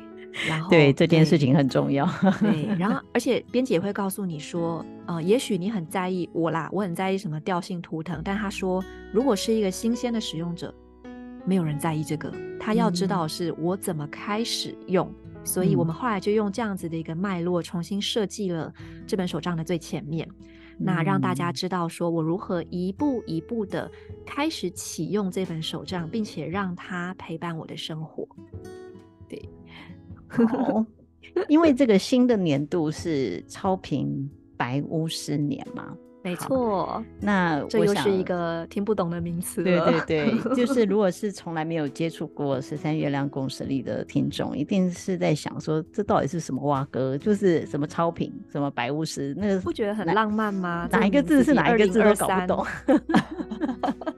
[0.48, 2.08] 然后对这件事情很重要。
[2.40, 8.82] 对， 然后而且编辑也会告诉你说，呃，也许你很在意我啦，我很在意什么调性图腾，但他说，
[9.12, 10.74] 如果是一个新鲜的使用者，
[11.44, 15.06] 没有人在意这个，他要知道是我怎么开始用。
[15.24, 18.72] 嗯所以我们后来就用这样子的一个脉络，重新设计了
[19.06, 20.28] 这本手账的最前面，
[20.78, 23.90] 嗯，那让大家知道说我如何一步一步的
[24.24, 28.28] 开始启用这本手账，并且让它陪伴我的生活。
[29.28, 29.48] 对，
[30.28, 30.84] 好，
[31.48, 35.96] 因为这个新的年度是超频白巫师年嘛。
[36.22, 39.62] 没错，那这又是一个听不懂的名词。
[39.62, 47.16] 对对对， 就是如果是从来没有接触过十三月亮共时历的听众，一定是在想说，这到底是什么挖哥？
[47.16, 49.34] 就是什么超频，什么白巫师？
[49.38, 50.86] 那个不觉得很浪漫吗？
[50.92, 52.66] 哪一个字是哪一个字都搞不懂。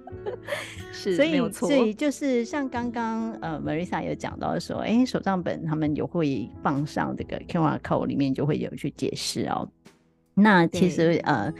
[0.92, 9.68] 是，所以所以就是像刚刚呃，Marissa 有讲到说，哎、欸，手账本他们有会放上这个 QR code 里面就会有去解释哦。
[10.34, 11.52] 那其实呃。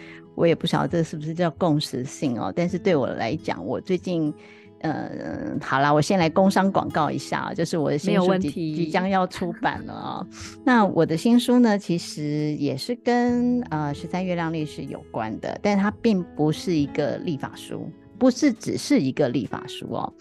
[0.43, 4.35] 我也不晓得这是不是叫共识性哦，但是对我来讲，我最近，
[4.81, 10.27] 嗯，好啦，我先来工商广告一下，就是我的新书即即将要出版了啊、哦。
[10.65, 17.89] 那我的新书呢，其实也是跟呃十三月亮历史有关的，但它并不是一个立法书，
[18.23, 20.15] 不是只是一个历法书哦。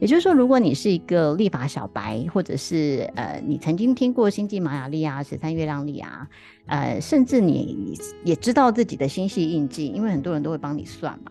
[0.00, 6.28] 也就是说，如果你是一个历法小白，或者是呃，你曾经听过星际玛雅历啊、十三月亮历啊，
[6.66, 11.30] 呃，甚至你也知道自己的星系印记，因为很多人都会帮你算嘛，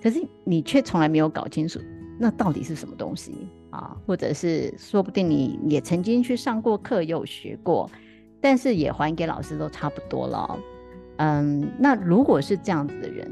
[0.00, 1.80] 可是你却从来没有搞清楚
[2.16, 3.96] 那到底是什么东西啊？
[4.06, 7.90] 或者是说不定你也曾经去上过课，有学过，
[8.40, 10.56] 但是也还给老师都差不多了。
[11.16, 13.28] 嗯，那如果是这样子的人，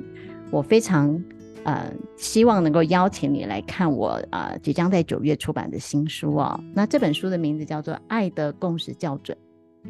[0.51, 1.23] 我非常
[1.65, 6.59] 呃希望能够邀请你来看我啊、呃、即将在九月出版的新书哦。
[6.75, 9.37] 那这本书的名字叫做《爱的共识校准：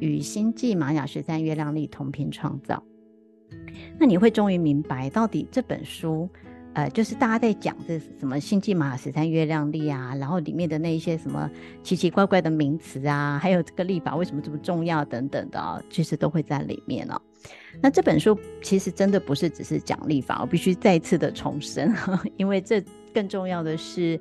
[0.00, 2.82] 与星际玛雅十三月亮历同频创造》。
[3.98, 6.28] 那你会终于明白，到底这本书。
[6.74, 11.48] 呃，就是大家在讲这什么星际玛雅十三月亮历啊，然后里面的那一些什么
[11.84, 17.20] 奇奇怪怪的名词啊，还有这个历法为什么这么重要等等的啊，其实都会在里面哦。
[17.80, 21.94] 那这本书其实真的不是只是讲历法，我必须再次的重申，
[22.36, 24.20] 因为这更重要的是。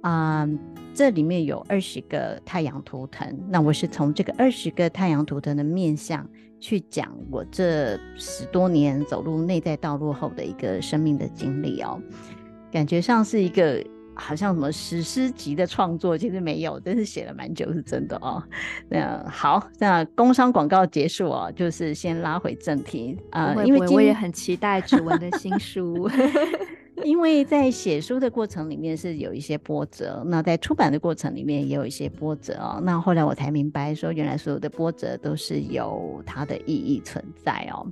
[0.00, 0.56] 啊、嗯，
[0.94, 6.24] 这里面有二十个太阳图腾，那我是从这个二十个太阳图腾的面向
[6.60, 12.00] 去讲我这十多年走入内在道路后的一个生命的经历哦，
[12.70, 13.84] 感觉上是一个
[14.18, 18.42] 好像什么史诗级的创作，其实没有，但是写了蛮久，是真的哦。
[18.90, 26.10] 那好，那工商广告结束哦，就是先拉回正题啊，呃、因为我也很期待主文的新书。
[27.04, 32.80] 因为在写书的过程里面是有一些波折，那在出版的过程里面也有一些波折哦。
[32.82, 37.86] 那后来我才明白，说原来所有的波折都是有它的意义存在哦。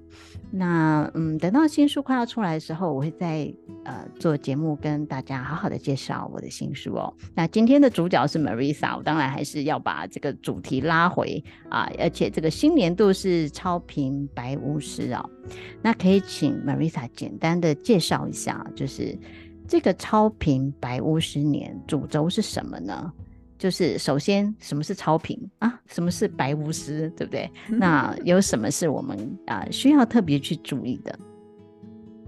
[0.51, 3.53] 那嗯，等到新书快要出来的时候，我会再
[3.85, 7.13] 呃做节目跟大家好好的介绍我的新书哦。
[7.35, 15.29] 那今天的主角是 Marisa，我当然还是要把这个主题拉回啊，而且这个新年度是超频白巫师哦。
[15.83, 18.96] 那可以请 Marisa 简单的介绍一下，就是
[19.69, 23.13] 这个超频白巫师年主轴是什么呢？
[23.59, 25.81] 就是首先，什么是超频啊？
[25.87, 27.51] 什么是白巫师，对不对？
[27.67, 31.19] 那有什么是我们啊、呃、需要特别去注意的？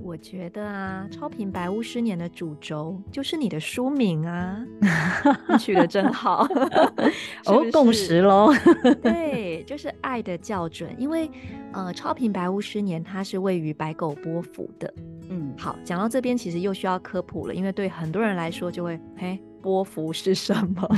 [0.02, 4.64] 我觉得啊，超频白巫师年的主轴就是你的书名啊，
[5.58, 6.46] 取得真好，
[7.46, 8.52] 哦，共识喽。
[9.02, 11.30] 对，就是爱的校准，因为
[11.72, 14.92] 呃，超频白巫师年它是位于白狗波幅的。
[15.28, 20.88] 嗯，好，讲到这边其实又需要科普了，因为对很多人来说就会，嘿，波幅是什么？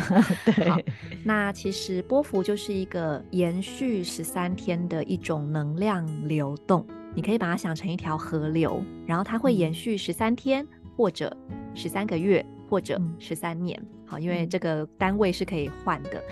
[0.45, 0.85] 对，
[1.25, 6.87] 那其实波幅就是一个延续十三天的一种能量流动。
[7.15, 11.37] 你可以把它想成一条河流，然后它会延续十三天，或者
[11.75, 13.81] 十三个月，或者十三年。
[14.07, 16.23] 好，因为这个单位是可以换的。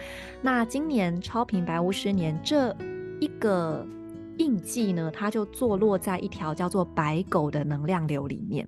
[0.42, 2.76] 那今年超频白巫师年这
[3.20, 3.86] 一个
[4.38, 8.66] 印记呢，它就坐落在一条叫做白狗的能量流里面，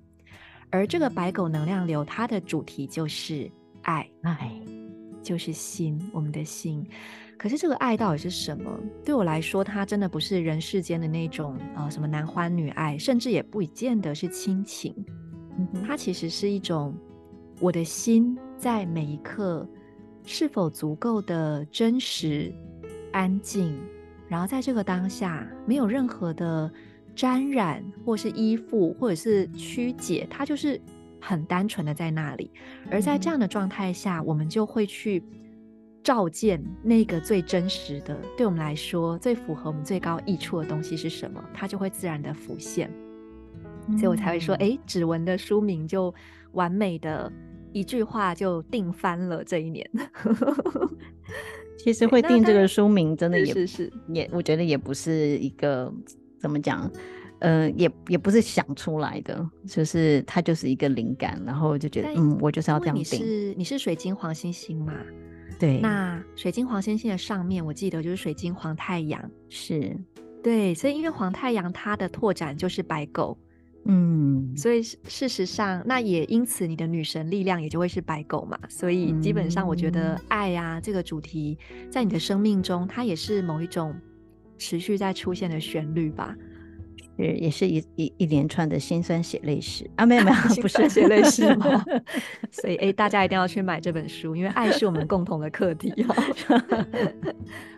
[0.69, 4.51] 而这个白狗能量流，它的主题就是爱，爱
[5.21, 6.85] 就是心，我们的心。
[7.41, 8.79] 可是这个爱到底是什么？
[9.03, 14.93] 对我来说，它真的不是人世间的那种呃什么男欢女爱，甚至也不见得是亲情。
[15.83, 16.95] 它其实是一种
[17.59, 19.67] 我的心在每一刻
[20.23, 22.53] 是否足够的真实、
[23.11, 23.75] 安静，
[24.27, 26.71] 然后在这个当下没有任何的
[27.15, 30.79] 沾染，或是依附，或者是曲解，它就是
[31.19, 32.51] 很单纯的在那里。
[32.91, 35.23] 而在这样的状态下，我们就会去。
[36.03, 42.91] 照见那个最真实的，对我们来说最符合我们最高益处的东西是什么，它就会自然的浮现。
[43.87, 46.13] 嗯、所以我才会说，哎，指纹的书名就
[46.53, 47.31] 完美的
[47.71, 49.89] 一句话就定翻了这一年。
[51.77, 55.91] 其实会定这个书名，真的也是是也，我觉得也不是一个
[56.39, 56.87] 怎么讲，
[57.39, 63.03] 呃，也也不是想出来的，就是它就是一个灵感，然后就觉得，嗯，我就是要这样定。
[63.03, 64.93] 你是你是水晶黄星星嘛？
[65.61, 69.95] 对，那水晶黄星星的上面，我记得就是水晶黄太阳，是。
[70.41, 73.37] 对，所以因为黄太阳它的拓展就是白狗，
[73.85, 81.55] 嗯，所以事实上，那也因此你的女神力量也就会是白狗嘛，所以基本上我觉得爱啊这个主题
[81.91, 83.95] 在你的生命中，它也是某一种
[84.57, 86.35] 持续在出现的旋律吧。
[87.17, 91.83] 也也是一一一连串的辛酸血泪史啊，没有 没有，不是血泪史吗？
[92.51, 95.93] 所以哎、欸，大家一定要去买这本书，因为爱是我们共同的课题。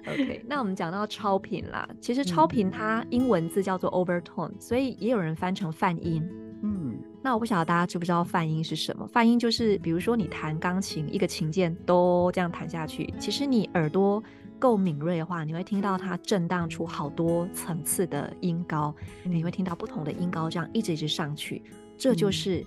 [0.06, 6.24] OK，那我们讲到超频啦，其实超频它英文字叫做 overtone，所以也有人翻成泛音。
[6.62, 9.06] 嗯，那我不晓得大家知不知道泛音是什么？
[9.08, 14.24] 泛音就是比如说你弹钢琴，一个琴键都这样弹下去，其实你耳朵。
[14.64, 21.62] 够敏锐的话，你会听到它震荡出好多层次的音高，你会听到不同的音高这样一直一直上去，
[21.98, 22.66] 这就是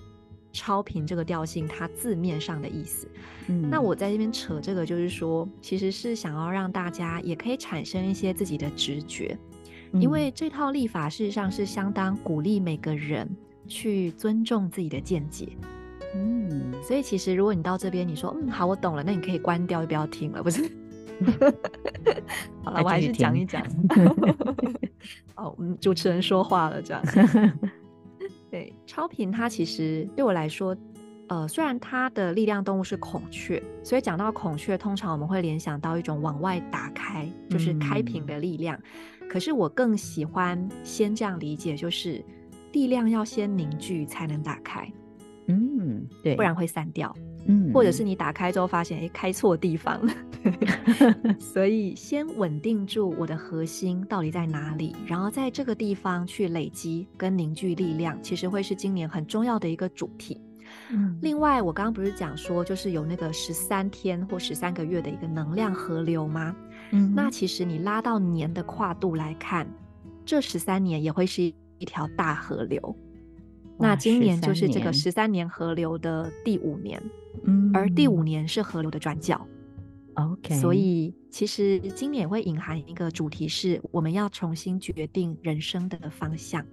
[0.53, 3.07] 超频这个调性它字面上的意思。
[3.47, 9.35] 嗯，那我在这边扯这个，就是说，其实是想要让大家也可以产生一些自己的直觉，
[9.93, 13.27] 因为这套立法事实上是相当鼓励每个人
[13.67, 15.49] 去尊重自己的见解。
[16.13, 20.69] 嗯，所以其实如果你到这边，你说嗯好，我懂了，那你可以关掉，就不要听了，不是？
[22.63, 23.61] 好了，我还是讲一讲。
[25.35, 27.03] 哦， 我们，主持人说话了，这样。
[28.51, 30.75] 对，超频它其实对我来说，
[31.27, 38.79] 呃，虽然它的力量动物是孔雀，所以讲到孔雀，通常我们会联想到一种往外打开，就是开屏的力量。
[39.21, 42.23] 嗯、可是我更喜欢先这样理解，就是
[42.71, 44.89] 力量要先凝聚才能打开。
[45.47, 47.13] 嗯，对，不然会散掉。
[47.47, 50.13] 嗯，或者是你打开之后发现，哎，开错地方了。
[51.39, 60.39] 所以先稳定住我的核心到底在哪里，然后在这个地方去累积跟凝聚力量，其实会是今年很重要的一个主题。
[60.91, 66.55] 嗯，另外我刚刚不是讲说，就是有那个十三天或十三个月的一个能量河流吗？
[66.91, 69.67] 嗯，那其实你拉到年的跨度来看，
[70.25, 72.95] 这十三年也会是一条大河流。
[73.79, 77.01] 那今年就是这个十三年河流的第五年，
[77.43, 79.45] 嗯，而第五年是河流的转角
[80.15, 86.65] ，OK，所以其实今年也会隐含一个主题，是我们要重新决定人生的方向，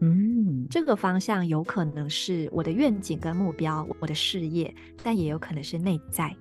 [0.00, 6.36] 嗯，这个方向有可能是我的愿景跟目标，我的事业，但也有可能是内在，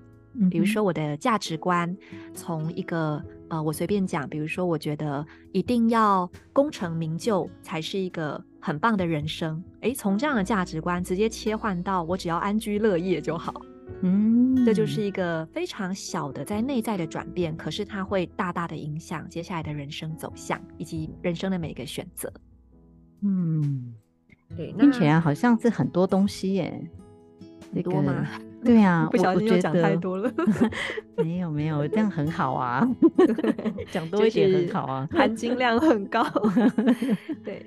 [0.49, 1.95] 比如说我的价值观，
[2.33, 8.43] 从一个呃，我随便讲，比如说我觉得一定要功成名就才是一个。
[8.63, 13.59] 很棒的人生，诶，从这样的价值观直接切换到我只要安居乐业就好，
[14.03, 22.31] 嗯，这就是一个非常小的在内在的转变，可是它会大大的影响接下来的人生走向以及人生的每一个选择。
[23.23, 23.95] 嗯，
[24.55, 26.87] 对，听起来好像是很多东西耶，
[27.73, 28.27] 很多吗？
[28.63, 30.31] 对啊，不小心又讲太多了。
[31.17, 32.87] 没有没有，这样很好啊，
[33.91, 36.25] 讲多一点很好啊，含金量很高。
[37.43, 37.65] 对。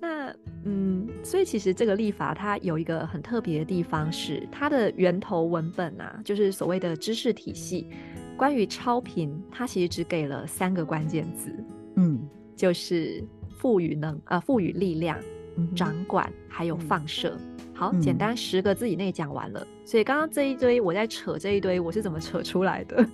[0.00, 0.34] 那
[0.64, 7.88] 嗯，所以其实这个立法它有一个很特别的地方，是它的源头文本啊，就是所谓的知识体系。
[8.36, 11.54] 关于超频，它其实只给了三个关键字，
[11.94, 12.18] 嗯，
[12.56, 13.22] 就是
[13.58, 15.16] 赋予能啊，赋予力量、
[15.56, 17.36] 嗯、掌管，还有放射。
[17.38, 17.51] 嗯、
[17.82, 19.66] 好，简单十个字以内讲完了。
[19.84, 23.04] 所以刚刚这一堆我在扯这一堆，我是怎么扯出来的？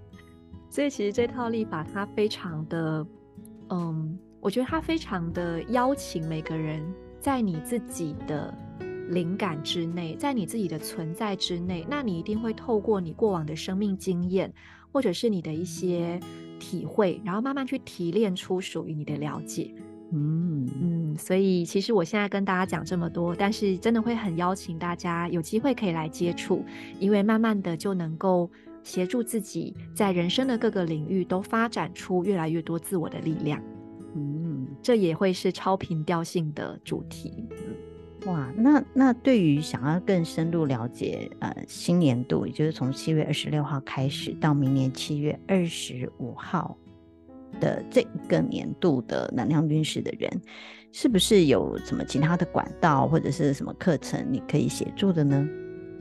[0.70, 3.06] 所以其实这套立法它非常的
[3.68, 4.18] 嗯。
[4.40, 6.82] 我觉得它非常的邀请每个人，
[7.20, 8.56] 在你自己的
[9.10, 14.50] 灵感之内，在你自己的存在之内，那你一定会透过你过往的生命经验，
[14.90, 16.18] 或者是你的一些
[16.58, 19.74] 体会，然后慢慢去提炼出属于你的了解。
[20.12, 26.64] 嗯嗯，所以其实我现在跟大家讲这么多，但是真的会很邀请大家有机会可以来接触，
[26.98, 28.50] 因为慢慢的就能够
[28.82, 33.62] 协助自己在人生的各个领域都发展出越来越多自我的力量。
[34.16, 37.46] 嗯，这也会是超频调性的主题。
[38.26, 46.76] 哇，那那对于想要更深入了解呃新年度，也就是从七月二十六号开始到明年七月二十五号
[47.60, 50.28] 的这一个年度的能量运势的人，
[50.90, 55.46] 是不是有什么其他的管道或者是什么课程你可以协助的呢？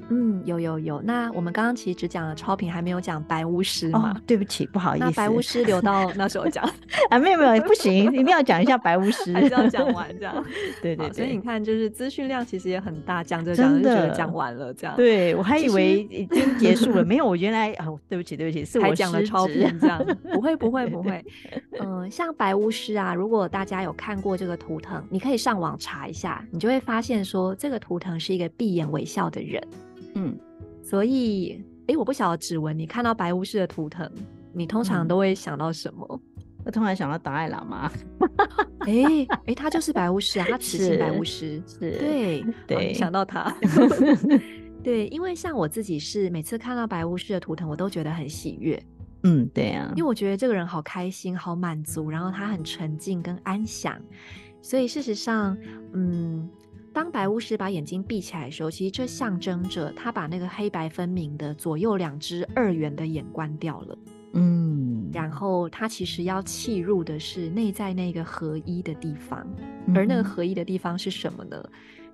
[0.10, 1.01] 嗯，有有有。
[1.01, 4.12] 那我们刚刚其实只讲了超品，还没有讲白巫师嘛？
[4.12, 5.05] 哦，对不起，不好意思。
[5.05, 6.64] 那白巫师留到那时候讲
[7.10, 10.43] 啊，没有没有，不行，一定要讲一下白巫师， 还是要讲完这样。
[10.82, 14.95] 对，对对，所以你看，就是资讯量其实也很大，讲着讲着就觉得讲完了这样。
[14.95, 20.03] 对，我还以为已经结束了，没有，我原来啊，对不起对不起，是我讲了超品这样。
[20.34, 21.24] 不会不会不会，
[21.80, 29.62] 嗯、呃，像白巫师啊，如果大家有看过这个图腾，你可以上网查一下，你就会发现说，这个图腾是一个闭眼微笑的人，
[30.16, 30.38] 嗯。
[30.82, 34.10] 所以，哎，我不晓得指纹，你看到白巫师的图腾，
[34.53, 36.07] 你通常都会想到什么？
[36.10, 36.20] 嗯、
[36.66, 37.91] 我通常想到达赖喇嘛。
[38.80, 43.53] 哎哎，他就是白巫师啊，他 慈禧白巫师，是，对对，想到他。
[44.82, 48.82] 对，因为像我自己是每次看到白巫师的图腾，我都觉得很喜悦。
[49.24, 53.99] 嗯，对啊，因为我觉得这个人好开心、好满足，然后他很沉静跟安详，
[54.62, 55.55] 所以事实上，
[55.93, 56.49] 嗯。
[57.00, 63.97] 当白巫师把眼睛闭起来的时候，其实这象征着他把那个黑白分明的左右两只二元的眼关掉了。
[64.34, 69.47] 嗯，然后他其实要契入的是内在那个合一的地方，
[69.86, 71.64] 嗯、而那个合一的地方是什么呢？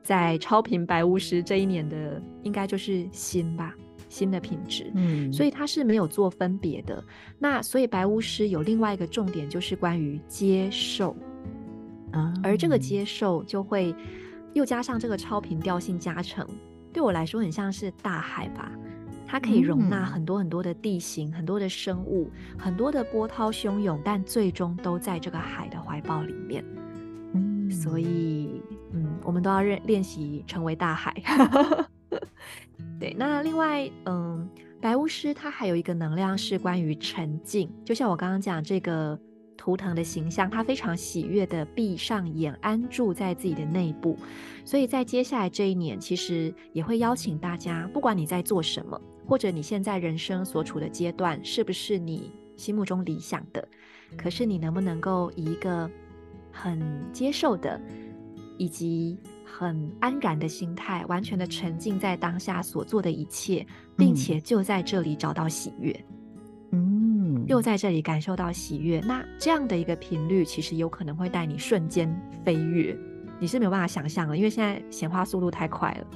[0.03, 3.73] 在超频白巫师这一年的，应该就是心吧，
[4.07, 4.91] 新的品质。
[4.93, 7.03] 嗯，所以他是没有做分别的。
[7.39, 11.15] 那所以白巫师有另外一个重点，就是关于接受
[12.11, 13.91] 啊，而这个接受就会。
[14.55, 16.47] 又加上这个超频调性加成，
[16.93, 18.71] 对我来说很像是大海吧，
[19.27, 26.63] 它可以容纳很多很多的地形、嗯、很多的生物、很多的波涛汹涌，但最终都在这个海的怀抱里面。
[27.33, 28.61] 嗯，所以，
[28.93, 31.13] 嗯，我们都要练练习成为大海。
[32.97, 34.49] 对，那另外，嗯，
[34.79, 39.19] 白巫师他还有一个能量是关于沉静，就像我刚刚讲这个
[39.57, 44.17] 图腾的形象，他非常喜悦的闭上眼，安住在自己的内部。
[44.63, 53.67] 所以在接下来这一年，其实也会邀请大家，不管你在做什么，或者你现在人生所处的阶段是不是你心目中理想的，
[54.17, 55.89] 可是你能不能够以一个
[56.51, 56.81] 很
[57.11, 57.79] 接受的，
[58.57, 63.65] 以及很安然的心态，完全的沉浸在当下所做的一切，
[63.97, 66.24] 并且就在这里找到喜悦，嗯，
[66.71, 68.99] 嗯又在这里感受到喜悦。
[69.01, 72.09] 那这样的一个频率，其实有可能会带你瞬间
[72.43, 72.97] 飞跃，
[73.39, 76.07] 你是没有办法想象的，因为现在显化速度太快了。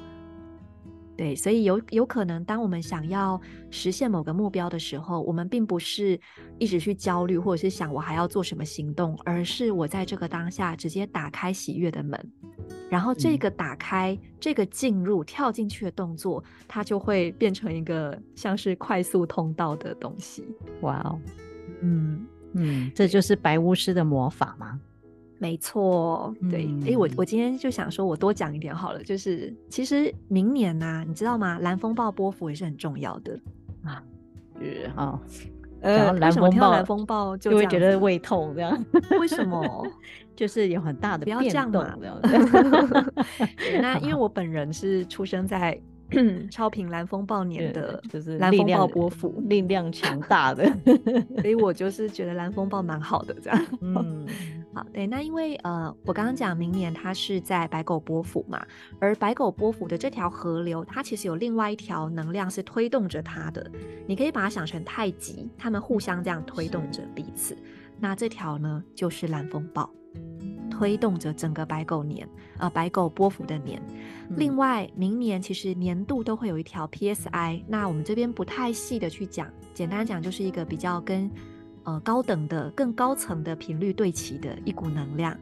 [1.19, 3.37] 对，所以有有可能，当我们想要
[3.69, 6.17] 实现某个目标的时候，我们并不是
[6.57, 12.17] 一直去焦虑，或者是想我还要做什么行动，而是我在这个当下直接打开喜悦的门，
[12.89, 20.47] 然后这个打开、嗯、这个进入、跳进去的动作，它就会变成一个像是快速通道的东西。
[20.83, 21.19] 哇哦，
[21.81, 22.25] 嗯。
[22.53, 24.79] 嗯，这就是白巫师的魔法吗？
[25.39, 29.01] 没错，对，哎、嗯，我我今天就想说，我多讲一点好了。
[29.03, 31.57] 就是其实明年呐、啊，你知道吗？
[31.59, 33.39] 蓝风暴波幅也是很重要的
[33.83, 34.03] 啊。
[34.61, 35.19] 是啊，
[35.81, 38.85] 呃，蓝风暴，蓝风暴就会觉得胃痛这样。
[39.19, 39.87] 为什么？
[40.35, 41.41] 就是有很大的变动。
[41.41, 43.05] 不要这样嘛。
[43.81, 45.79] 那因为我本人是出生在。
[46.49, 50.65] 超频蓝风暴年的，就是蓝风暴波幅，力量强大的，
[51.37, 53.65] 所以我就是觉得蓝风暴蛮好的，这样。
[53.81, 54.25] 嗯，
[54.73, 58.63] 好，对，那因为呃，我刚刚讲明年它是在白狗波府嘛，
[58.99, 63.69] 而白狗波府的这条河流，它其实有另外一条能量是推动着它的，
[64.07, 67.57] 你可以把它想成太极，他们互相这样推动着彼此。
[67.99, 69.89] 那这条呢，就是蓝风暴。
[70.71, 73.81] 推动着整个白狗年，呃，白狗波府的年。
[74.29, 81.29] 嗯、另外，明年其实年度都会有一条 PSI，那我们这边不太细的去讲，简单讲就是一个比较跟
[81.83, 85.37] 呃高等的、更高层的频率对齐的一股能量。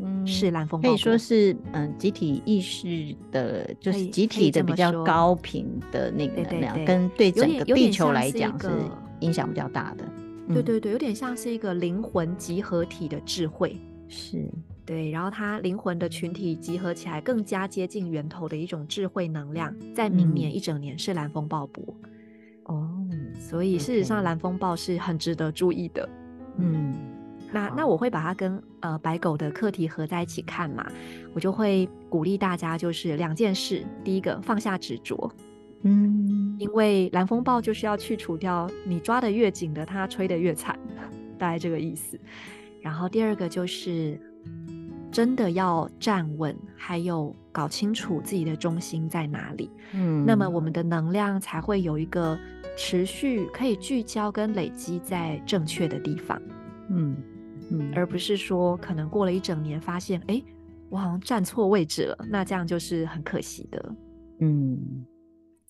[0.00, 8.70] 嗯，是蓝风暴，可以说是嗯、呃、集体意识的，就是集体的比较高频的那个能量，对对对，跟对整个地球来讲是
[9.20, 10.04] 影响比较大的。
[10.54, 13.76] 对对对，有点像是一个灵魂集合体的智慧。
[14.08, 14.48] 是
[14.86, 21.84] 对，然后它灵魂的群体集合起来，更加接近源头的一种智慧能量，在明年一整年是蓝风暴波。
[21.84, 22.10] 哦、嗯，
[23.38, 26.08] 所以事实上蓝风暴是很值得注意的。
[26.58, 26.94] 嗯，
[27.52, 30.86] 那那我会把它跟呃白狗的课题合在一起看嘛，
[31.32, 35.30] 我就会鼓励大家就是两件事，第一个放下执着，
[35.82, 40.78] 嗯，因为蓝风暴就是要去除掉你抓得越紧的，它吹得越惨，
[41.38, 42.18] 大概这个意思。
[42.82, 44.20] 然后第二个就是
[45.10, 49.70] 真的要站稳，还有搞清楚自己的中心在哪里。
[49.94, 52.38] 嗯，那么我们的能量才会有一个
[52.78, 56.40] 持续可以聚焦跟累积在正确的地方。
[56.90, 57.16] 嗯
[57.72, 60.40] 嗯，而不是说可能过了一整年发现，哎，
[60.88, 63.94] 我好像站错位置了，那这样就是很可惜的。
[64.38, 65.04] 嗯，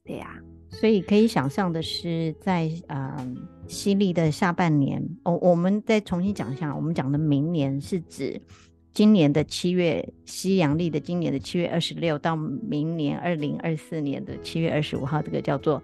[0.04, 0.38] 对呀。
[0.70, 3.34] 所以可以想象的是在，在呃
[3.66, 8.38] 西历的下半年，哦，我们再重新讲一下，我们讲的明年是指
[8.92, 15.82] 今年的七月，西阳历的今年的七月二十六到明年二零二四年的七月二十五号，这个叫做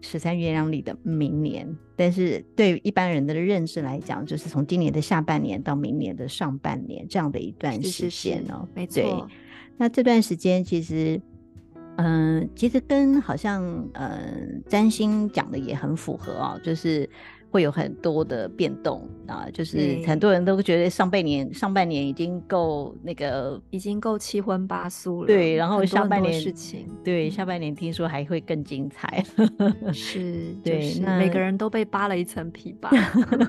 [0.00, 1.68] 十三月亮历的明年。
[1.96, 9.28] 但是对于一般人的认知来讲，就是从今年的下半年到明年的上半年这样的一段时间哦，没错。
[9.76, 11.20] 那这段时间其实。
[11.96, 17.06] 嗯，其实跟好像嗯占星讲的也很符合哦，就是
[17.50, 29.24] 会有很多的变动啊，就是很多人都觉得上半年上半年已经够那个，已经够七荤八素了，对，然后下半年事情，对，下半年听说还会更精彩，
[29.92, 32.90] 是，对，那每个人都被扒了一层皮吧，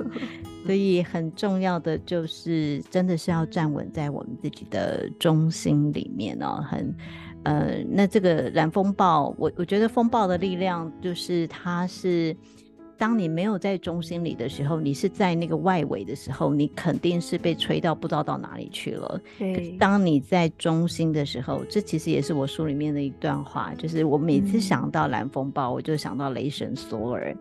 [0.65, 6.95] 所以很重要的就是真的是要站稳在我们自己的中心里面哦，很。
[7.43, 12.37] 呃，那这个蓝风暴，我我觉得风暴的力量就是它是，
[13.01, 19.19] 当你没有在中心里的时候，你是在那个外围的时候，你肯定是被吹到不知道到哪里去了。
[19.39, 27.35] 对，当你在中心的时候，这其实也是我书里面的一段话，就是我每次想到蓝风暴，嗯、我就想到雷神索尔。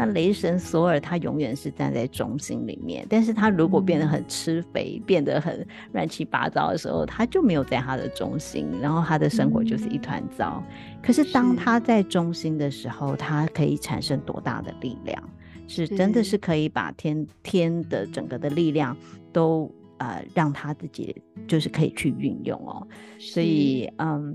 [0.00, 10.64] 那雷神索尔他永远是站在中心里面，但是他如果变得很吃肥，嗯、变得很乱七八糟的时候，他就没有在他的中心，然后他的生活就是一团糟。
[10.66, 15.22] 嗯、可是当他在中心的时候，他可以产生多大的力量？
[15.68, 18.96] 是真的是可以把天天的整个的力量
[19.32, 21.14] 都呃让他自己
[21.46, 22.88] 就是可以去运用哦。
[23.18, 24.34] 所以嗯。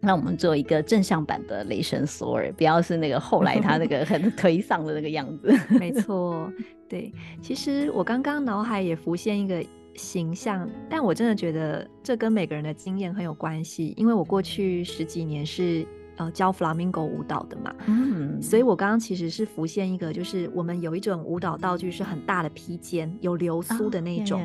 [0.00, 5.54] 那我们做一个正向版的雷神索尔，不要是那个后来他那个很颓丧的那个样子。
[5.78, 6.50] 没错，
[6.88, 7.12] 对。
[7.42, 15.86] 其实我刚刚脑海也浮现一个形象，但我真的觉得这跟每个人的经验很有关系，因为我过去十几年是。
[16.20, 24.38] 呃，教 Flamingo 舞蹈的嘛，嗯，所以我刚刚其实是浮现一个，就是我们有一种舞蹈道具是很大的披肩，有流苏的那种。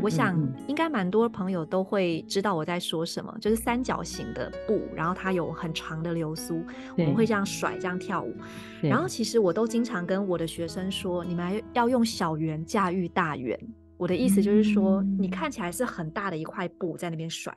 [0.00, 6.62] 我想应该蛮多朋友都会知道我在说什么，就是三角形的布，然后它有很长的流苏，
[6.96, 8.32] 我们会这样甩，这样跳舞。
[8.80, 13.58] 然后其实我都经常跟我的学生说，你们要用小圆驾驭大圆。
[13.96, 17.52] 我的意思就是说，你看起来是很大的一块布在那边甩，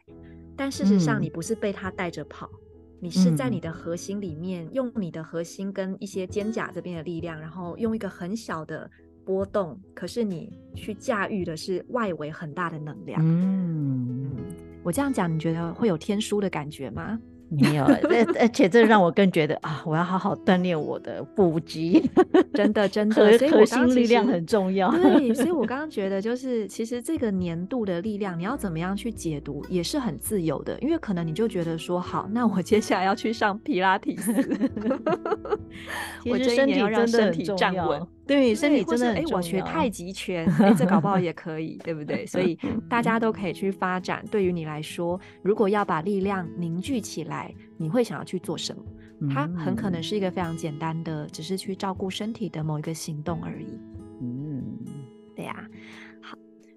[0.56, 2.50] 但事实上你不是被它带着跑。
[3.04, 8.88] 你是在你的核心里面，嗯、用你的核心跟一些肩胛这边的力量，然后用一个很小的
[9.26, 13.20] 波动，可是你去驾驭的是外围很大的能量。
[13.26, 17.20] 嗯，嗯，我这样讲，你觉得会有天书的感觉吗？
[17.52, 22.10] 没有， 而而且这让我更觉得啊，我要好好锻炼我的腹肌，
[22.54, 24.90] 真的真的，所以核心力量很重要。
[24.92, 34.32] 对，所以我 刚刚觉得就是，其实这个年度的力量，你要怎么样去解读，也是很自由的，因为可能你就觉得说，好，那我接下来要去上皮拉提斯，
[36.26, 38.02] 我这一年要让身体站稳。
[38.28, 42.26] 对，身体真的哎，我学太极拳，哎，这搞不好也可以，对不对？
[42.26, 42.58] 所以
[42.90, 44.24] 大家都可以去发展。
[44.32, 48.84] 对于你来说，如果要把力量凝聚起来，你会想要去做什么？
[49.34, 53.80] 它很可能是一个非常简单的，只是去照顾身体的某一个行动而已。
[54.22, 54.64] 嗯，
[55.36, 55.68] 对呀。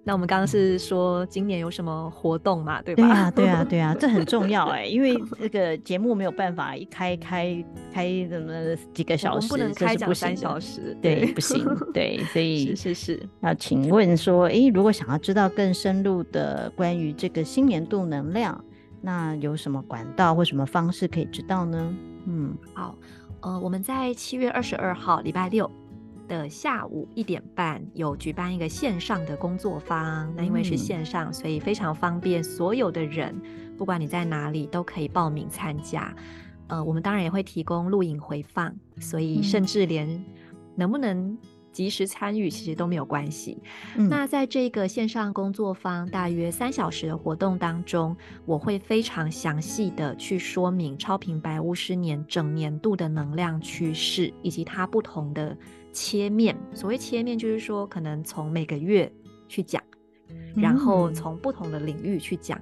[0.07, 3.01] 那我们刚刚是说今年有什么活动嘛，对吧？
[3.01, 8.53] 对啊，对啊， 对啊，这很重要哎，因为这个节目没有办法一开开开什么
[8.93, 13.29] 几个小时，不能开讲三小时，对，不行， 对，所以是是是。
[13.41, 18.63] 要请问说，哎，如果想要知道更深入的关于这个新年度能量，
[19.01, 21.95] 那有什么管道或什么方式可以知道呢？
[22.27, 22.95] 嗯，好，
[23.41, 25.69] 呃，我们在七月二十二号礼拜六。
[26.27, 33.35] 的下午一点半有举办一个线上的工作坊，那因为是线上，所以非常方便，所有的人
[33.77, 36.13] 不管你在哪里都可以报名参加。
[36.67, 40.25] 呃，我们当然也会提供录影回放，所以甚至连
[40.75, 41.37] 能不能
[41.71, 43.61] 及时参与其实都没有关系。
[43.95, 44.09] 嗯。
[44.09, 55.55] 那在这个线上工作坊大约三小时的活动当中，我会非常详细的去说明超频白巫师年整年度的能量趋势以及它不同的。
[55.95, 59.09] 切面，所谓切面就是说，可能从每个月
[59.47, 59.81] 去讲，
[60.53, 62.59] 然后从不同的领域去讲，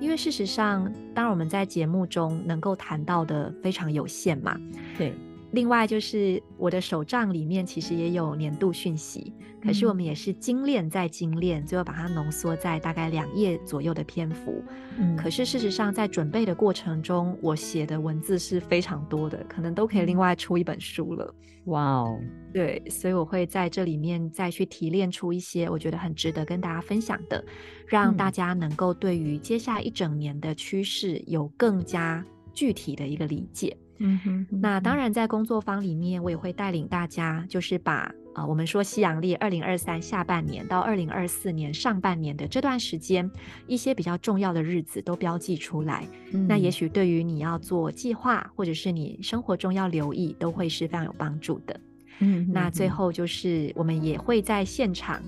[0.00, 4.60] 因为事实上，当然我们在节目中能够谈到的非常有限嘛。
[4.98, 5.14] 对。
[5.52, 9.32] 另外就是我的手账里面其实也有年度讯息，
[9.62, 14.62] 可是我们也是精炼再精炼，最后把它浓缩在大概两页左右的篇幅。
[14.98, 21.34] 嗯，可是事实上在准备的过程中，我写的文字是非常多的，可能都可以另外出一本书了。
[21.66, 22.18] 哇哦，
[22.52, 27.44] 对，所以我会在这里面再去提炼出一些我觉得很值得跟大家分享的，
[27.86, 33.76] 让大家能够对于接下来一整年的趋势有更加具体的一个理解。
[34.04, 37.92] 嗯哼，那当然，在工作坊里面，我也会带领大家，就是把
[38.34, 43.30] 啊、呃，我们说西洋历二零二三下半年到二零二四年上半年的这段时间，
[43.68, 46.04] 一些比较重要的日子都标记出来。
[46.32, 51.80] 嗯、那也许对于你要做计划，或者是你生活中要留意，都会是非常有帮助的。
[52.18, 55.22] 嗯，那最后就是我们也会在现场，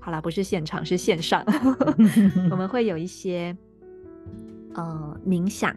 [0.00, 1.44] 好啦，不是现场，是线上，
[2.50, 3.54] 我们会有一些
[4.72, 5.76] 呃冥想。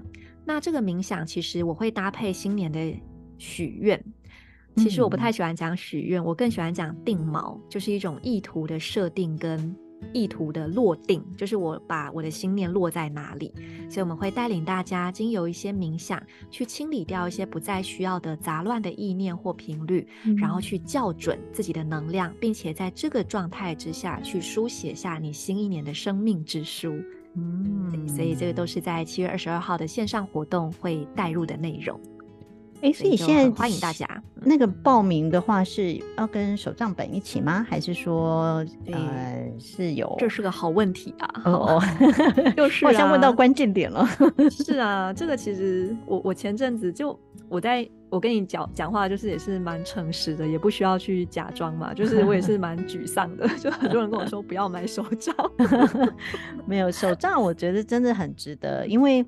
[0.53, 2.93] 那这个冥想，其实我会搭配新年的
[3.37, 4.03] 许愿。
[4.75, 9.73] 其实我不太喜欢讲许愿，我更喜欢讲定锚，就是一种意图的设定跟
[10.11, 13.53] 意图的落定，就是我把我的心念落在哪里。
[13.89, 20.05] 所以我们会带领大家经由一些冥想，去清理掉一些不再需要的杂乱的意念或频率，
[20.37, 27.01] 然后去校准自己的能量，并且在这个状态之下去书写下你新一年的生命之书。
[27.35, 31.99] 嗯，所以这个都是在七月二十二号的线上活动会带入的内容。
[32.81, 34.07] 哎，所以现在欢迎大家。
[34.35, 37.65] 那个报名的话是要跟手账本一起吗？
[37.69, 40.15] 还是说呃是有？
[40.17, 41.41] 这是个好问题啊！
[41.45, 41.81] 哦，
[42.57, 44.07] 就是好像问到关键点了。
[44.49, 47.17] 是啊，这个其实我我前阵子就
[47.47, 47.89] 我在。
[48.11, 51.93] 我跟你讲讲话就是也是蛮诚实的，也不需要去假装嘛。
[51.93, 55.33] 就是我也是蛮沮丧的， 就很多人跟我说不要买手账。
[56.67, 59.25] 没有手账，我觉得真的很值得，因为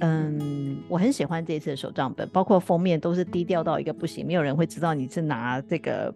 [0.00, 6.12] 嗯，我很喜欢这一次的手账本，包括封面都是低调到一个不行，没有人会知道你是拿这个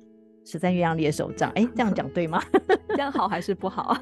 [0.46, 1.52] 十三月亮历的手账。
[1.54, 2.42] 哎，这样讲对吗？
[2.96, 3.94] 这样好还是不好？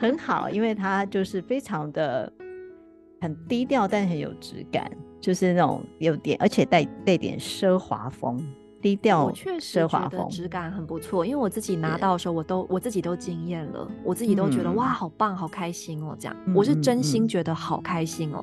[0.00, 2.32] 很好，因为它就是非常的
[3.20, 4.90] 很低调，但很有质感。
[5.20, 8.40] 就是那种有点，而且带带点奢华风。
[8.82, 18.42] 低调，我确实觉得质感很不错，因为我自己拿到的时候，我都我自己都惊艳了，我自己都觉得、嗯、哇，好棒，好开心哦，这样，我是真心觉得好开心哦，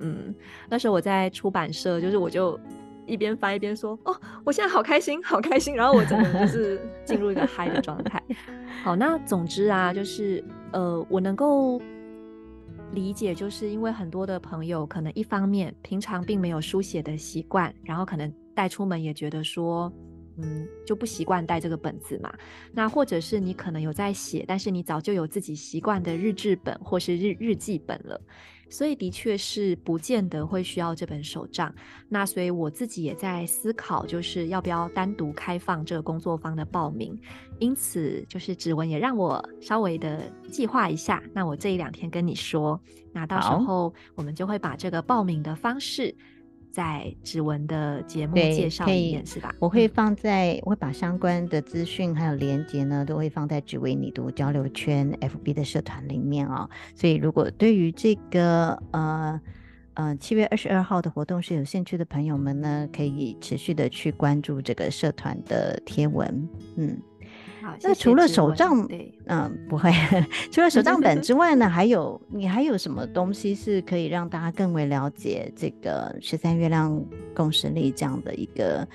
[0.00, 0.34] 嗯，嗯，
[0.68, 2.60] 那时候我在出版社，就是我就
[3.06, 4.14] 一边翻一边说，哦，
[4.44, 8.22] 我现在好开心，好开心，然后我真的就是进入一个嗨的状态。
[8.84, 11.80] 好，那总之啊，就是呃，我能够
[12.92, 18.32] 理解，就是因为很多的朋友可能一方面平常并没有书写的习惯，然后可能。
[18.52, 19.90] 带出门也觉得说，
[20.36, 22.30] 嗯，就不习惯带这个本子嘛。
[22.72, 28.20] 那或者是你可能有在写，但是你早就有自己习惯的日志本或是日日记本了，
[28.70, 31.74] 所以的确是不见得会需要这本手账。
[32.08, 37.20] 那所以我自己也在思考，就是要不要单独开放这个工作坊的报名。
[37.58, 41.22] 因此，就是指纹也让我稍微的计划一下。
[41.34, 42.80] 那我这一两天跟你说，
[43.12, 46.14] 那到时候我们就会把这个报名的方式。
[46.70, 49.54] 在指纹的节目介绍里面是吧？
[49.58, 56.68] 我会放在，我会把相关的资讯还有连接呢，都会放在只为你读交流圈 FB 的社团里面哦。
[56.94, 59.40] 所以如果对于这个呃
[59.94, 67.00] 呃七月二十二号的活动是有兴趣的朋友们呢，可以持续的去关注这个社团的贴文，嗯。
[67.70, 68.86] 好，那除了手账，
[69.26, 69.92] 嗯，不会，
[70.50, 77.04] 除了手账本之外呢，还有你还有什么东西是可以让大家更为了解这个十三月亮
[77.34, 78.86] 共识力这样的一个？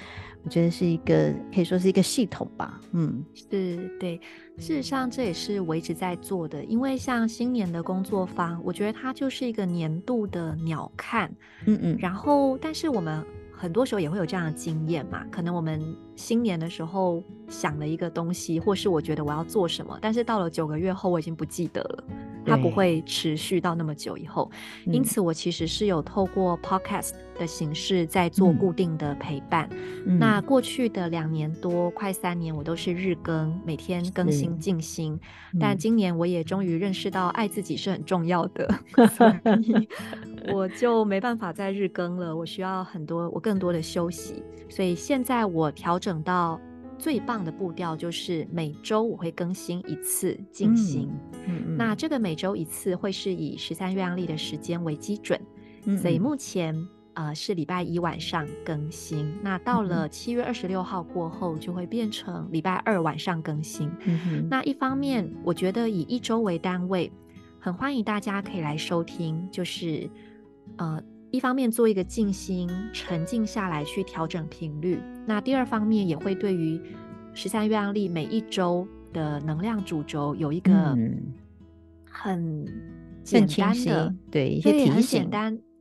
[0.44, 2.80] 我觉得是一个可以说是一个系统吧。
[2.92, 4.22] 嗯，是对。
[4.60, 11.28] 事实上，这也是我一直在做的，因为像新年的工作坊，我觉得它就是一个年度的鸟瞰。
[11.66, 11.98] 嗯嗯。
[12.00, 13.26] 然后，但是我们。
[13.66, 15.82] 很多时候也会有这样的经验嘛，可能我们
[16.16, 22.03] 新年的时候想了一个东西，或是我觉得我要做什么，但是到了九个月后我已经不记得了，
[22.45, 24.51] 它不会持续到那么久以后。
[24.86, 29.68] 因此，我其实是有透过 podcast 的形式在做固定的陪伴。
[30.05, 35.20] 嗯、那过去的两年多，快三年，我都是日更，每天更新静心。
[35.59, 38.70] 但今年我也终于认识到，爱自己是很重要的。
[39.18, 39.28] 所
[39.63, 39.89] 以
[40.54, 44.43] 我就没办法再日更了，我需要很多，我更多的休息。
[44.70, 46.60] 所以现在我调整到
[46.98, 51.10] 最棒的步调，就是每周我会更新一次进行。
[51.46, 55.39] 嗯嗯、那这个每周一次会是以十三月亮历的时间为基准，
[55.86, 56.76] 嗯、所以目前
[57.14, 59.32] 呃是礼拜一晚上更新。
[59.43, 63.91] 那到了七月二十六号过后，就会变成礼拜二晚上更新。
[64.06, 67.12] 嗯、那一方面，我觉得以一周为单位，
[67.60, 70.10] 很欢迎大家可以来收听，就是。
[70.78, 71.02] 呃，
[71.32, 75.00] 一方面做一个静心，沉静下来去调整频率。
[75.26, 76.80] 那第二方面也会对于
[77.34, 80.98] 十三月亮历每一周的能量主轴有一个
[82.10, 82.66] 很
[83.24, 85.30] 简单的，嗯、对一些提醒。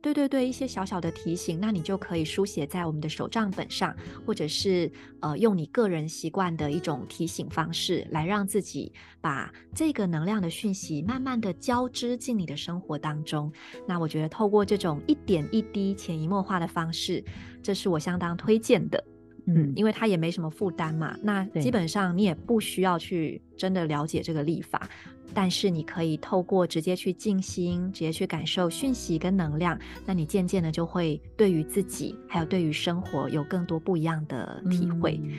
[0.05, 13.51] 对对对，一些小小的提醒，那你就可以书写在我们的手账本上，或者是呃用你个人习惯的一种提醒方式，来让自己把这个能量的讯息慢慢的交织进你的生活当中。
[13.87, 17.23] 那我觉得透过这种一点一滴潜移默化的方式，
[17.63, 19.03] 这是我相当推荐的。
[19.47, 24.89] 嗯，因为它也没什么负担嘛，那基本上你也不需要去真的了解这个历法，
[25.33, 35.19] 但是你可以透过直接去静心，直接去感受讯息跟能量，那你渐渐的就会对于自己还有对于生活有更多不一样的体会。
[35.23, 35.31] 嗯、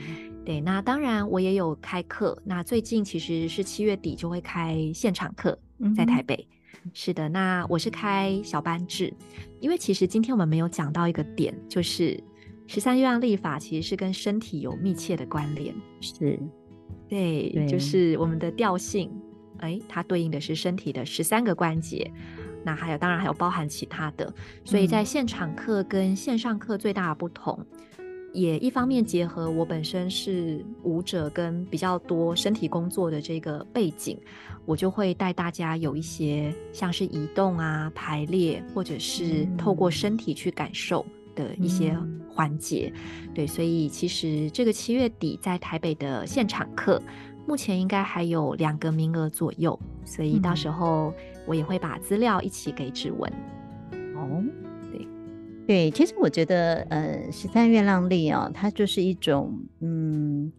[0.45, 5.57] 对，那当然我也有开课，那最近其实是七月底就会开现场课，
[5.95, 6.47] 在台北。
[6.83, 9.13] 嗯、是的，那我是开小班制，
[9.59, 12.21] 因为其实今天我们没有讲到一个点，就是。
[12.69, 16.37] 十三月亮历法其实是跟身体有密切的关联，是，
[17.07, 19.09] 对，对就是我们的调性，
[19.59, 22.11] 哎，它对应的是身体的十三个关节，
[22.63, 24.33] 那还有当然还有包含其他的，
[24.63, 27.59] 所以在现场课跟线上课最大的不同，
[27.97, 34.17] 嗯、也一方面结合我本身是舞者跟比较多身体工作的这个背景，
[34.65, 41.05] 我就会带大家有一些像是移动啊、排列，或者是透过身体去感受。
[41.37, 41.95] 的一些
[42.27, 46.99] 环节，嗯、对，所以其实这个七月底在台北的现场课，
[47.47, 51.13] 目前应该还有两个名额左右，所以到时候
[51.45, 53.31] 我也会把资料一起给指纹。
[54.15, 54.43] 哦，
[54.91, 55.07] 对，
[55.65, 60.51] 对，其实我觉得，呃，十三月亮历哦，它就是一种，嗯，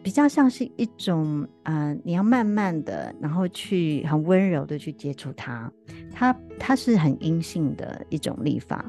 [0.00, 5.70] 比较像是一种，啊、呃，你要慢慢的，然后去很温柔的去接触它，
[6.14, 8.84] 它，它是很阴性的一种历法。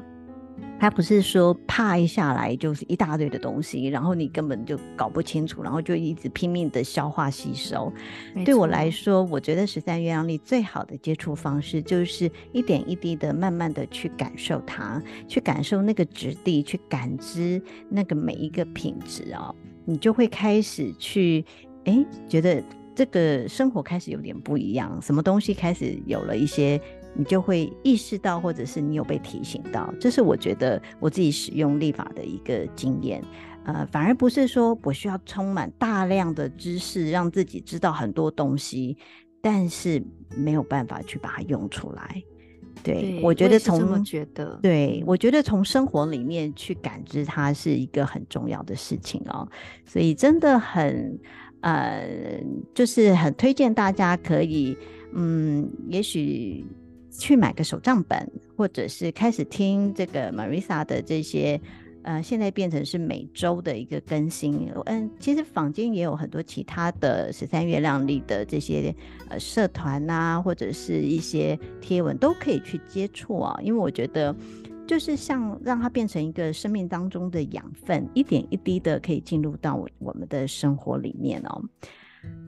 [0.80, 7.92] 它不是说啪一下来就是一大堆的东西，然后你根本就搞不清楚，然后就一直拼命的消化吸收。
[8.46, 19.54] 对我来说，我觉得十三月亮历最好的接触方式就是一点一滴的、慢慢的去感受它，去感受那个质地，去感知那个每一个品质哦，
[19.84, 21.44] 你就会开始去
[21.84, 22.64] 哎，觉得
[22.94, 26.80] 这个生活开始有点不一样，什么东西开始有了一些。
[27.14, 33.22] 你就会意识到，或者是你有被提醒到，这是我觉得我自己使用立法的一个经验。
[33.64, 38.96] 呃，反而不是说我需要充满大量的知识，让自己知道很多东西，
[39.42, 40.02] 但是
[40.34, 42.22] 没有办法去把它用出来。
[42.82, 49.46] 对，对我觉得从我觉得，对我觉得从生活里面去感知它是一个很重要的事情哦。
[49.84, 51.18] 所以真的很
[51.60, 52.40] 呃，
[52.72, 54.74] 就是很推荐大家可以，
[55.12, 56.64] 嗯，也许。
[57.10, 61.60] 去买个手账本，或者是开始听这个 Marisa 的这些，
[62.02, 64.70] 呃，现在变成是每周的一个更新。
[64.86, 68.94] 嗯，其实坊间也有很多其他的十三月亮历的这些
[69.28, 73.58] 呃社团啊，或者是一些贴文都可以去接触啊。
[73.62, 74.34] 因为我觉得，
[74.86, 81.62] 就是像让它变成一个生命当中的养分，一点一滴的可以进入到我们的生活里面哦。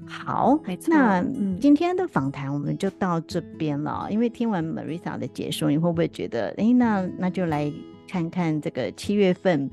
[0.06, 1.24] 好，那
[1.58, 4.06] 今天的访谈我们就到这边了。
[4.10, 7.72] 因为听完 Marisa 的解说，你会不会觉得，哎，那那就来
[8.06, 9.70] 看看这个七月份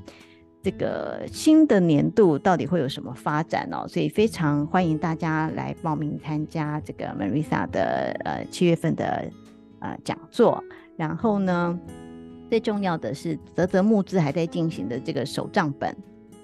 [0.62, 3.86] 这个新的年度到底会有什么发展哦？
[3.86, 9.30] 所以非常欢迎大家来报名参加这个 Marisa 的呃七月份的
[9.80, 10.62] 呃讲座。
[10.96, 11.78] 然后呢，
[12.48, 15.94] 最重要的是泽泽募资还在进行的这个手账本。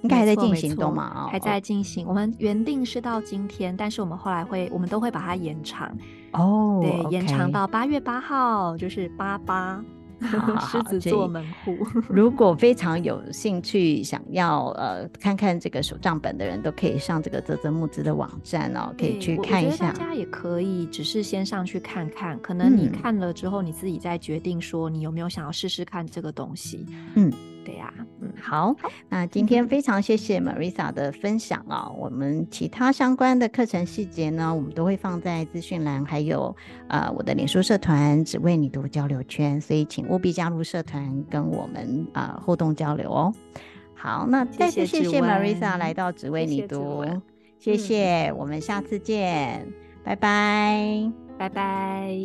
[0.07, 1.29] 应该还在进行中嘛？
[1.29, 2.07] 还在进行。
[2.07, 5.93] 我们原定是到今天，但是我们后来会，我们都会把它延长。
[6.33, 9.85] 哦，对、延长到八月八号，就是八八。
[10.71, 11.77] 狮子座门户，
[12.09, 19.93] 如果 非常有兴趣想要呃看看这个手账本的人，都可以上这个泽泽木资的网站哦，可以去看一下。
[19.93, 26.87] 大家也可以只是先上去看看，可能你看了之后，你自己再决定说你有没有想要试试看这个东西。
[27.15, 27.31] 嗯。
[27.67, 28.77] 对呀、啊，嗯，好，
[29.09, 36.55] 那今天非常谢谢 Marisa 的分享啊、哦，我们其他相关的课程细节呢，我们都会放在资讯栏，还有
[36.87, 43.35] 呃我的脸书社团“只为你读交流圈”，所以请务必加入社团跟我们啊、呃、互动交流哦。
[43.95, 47.05] 好，那再次谢谢 Marisa 来到“只为你读”，
[47.59, 49.67] 谢谢，谢谢、嗯，我们下次见，
[50.05, 52.17] 拜拜，拜拜。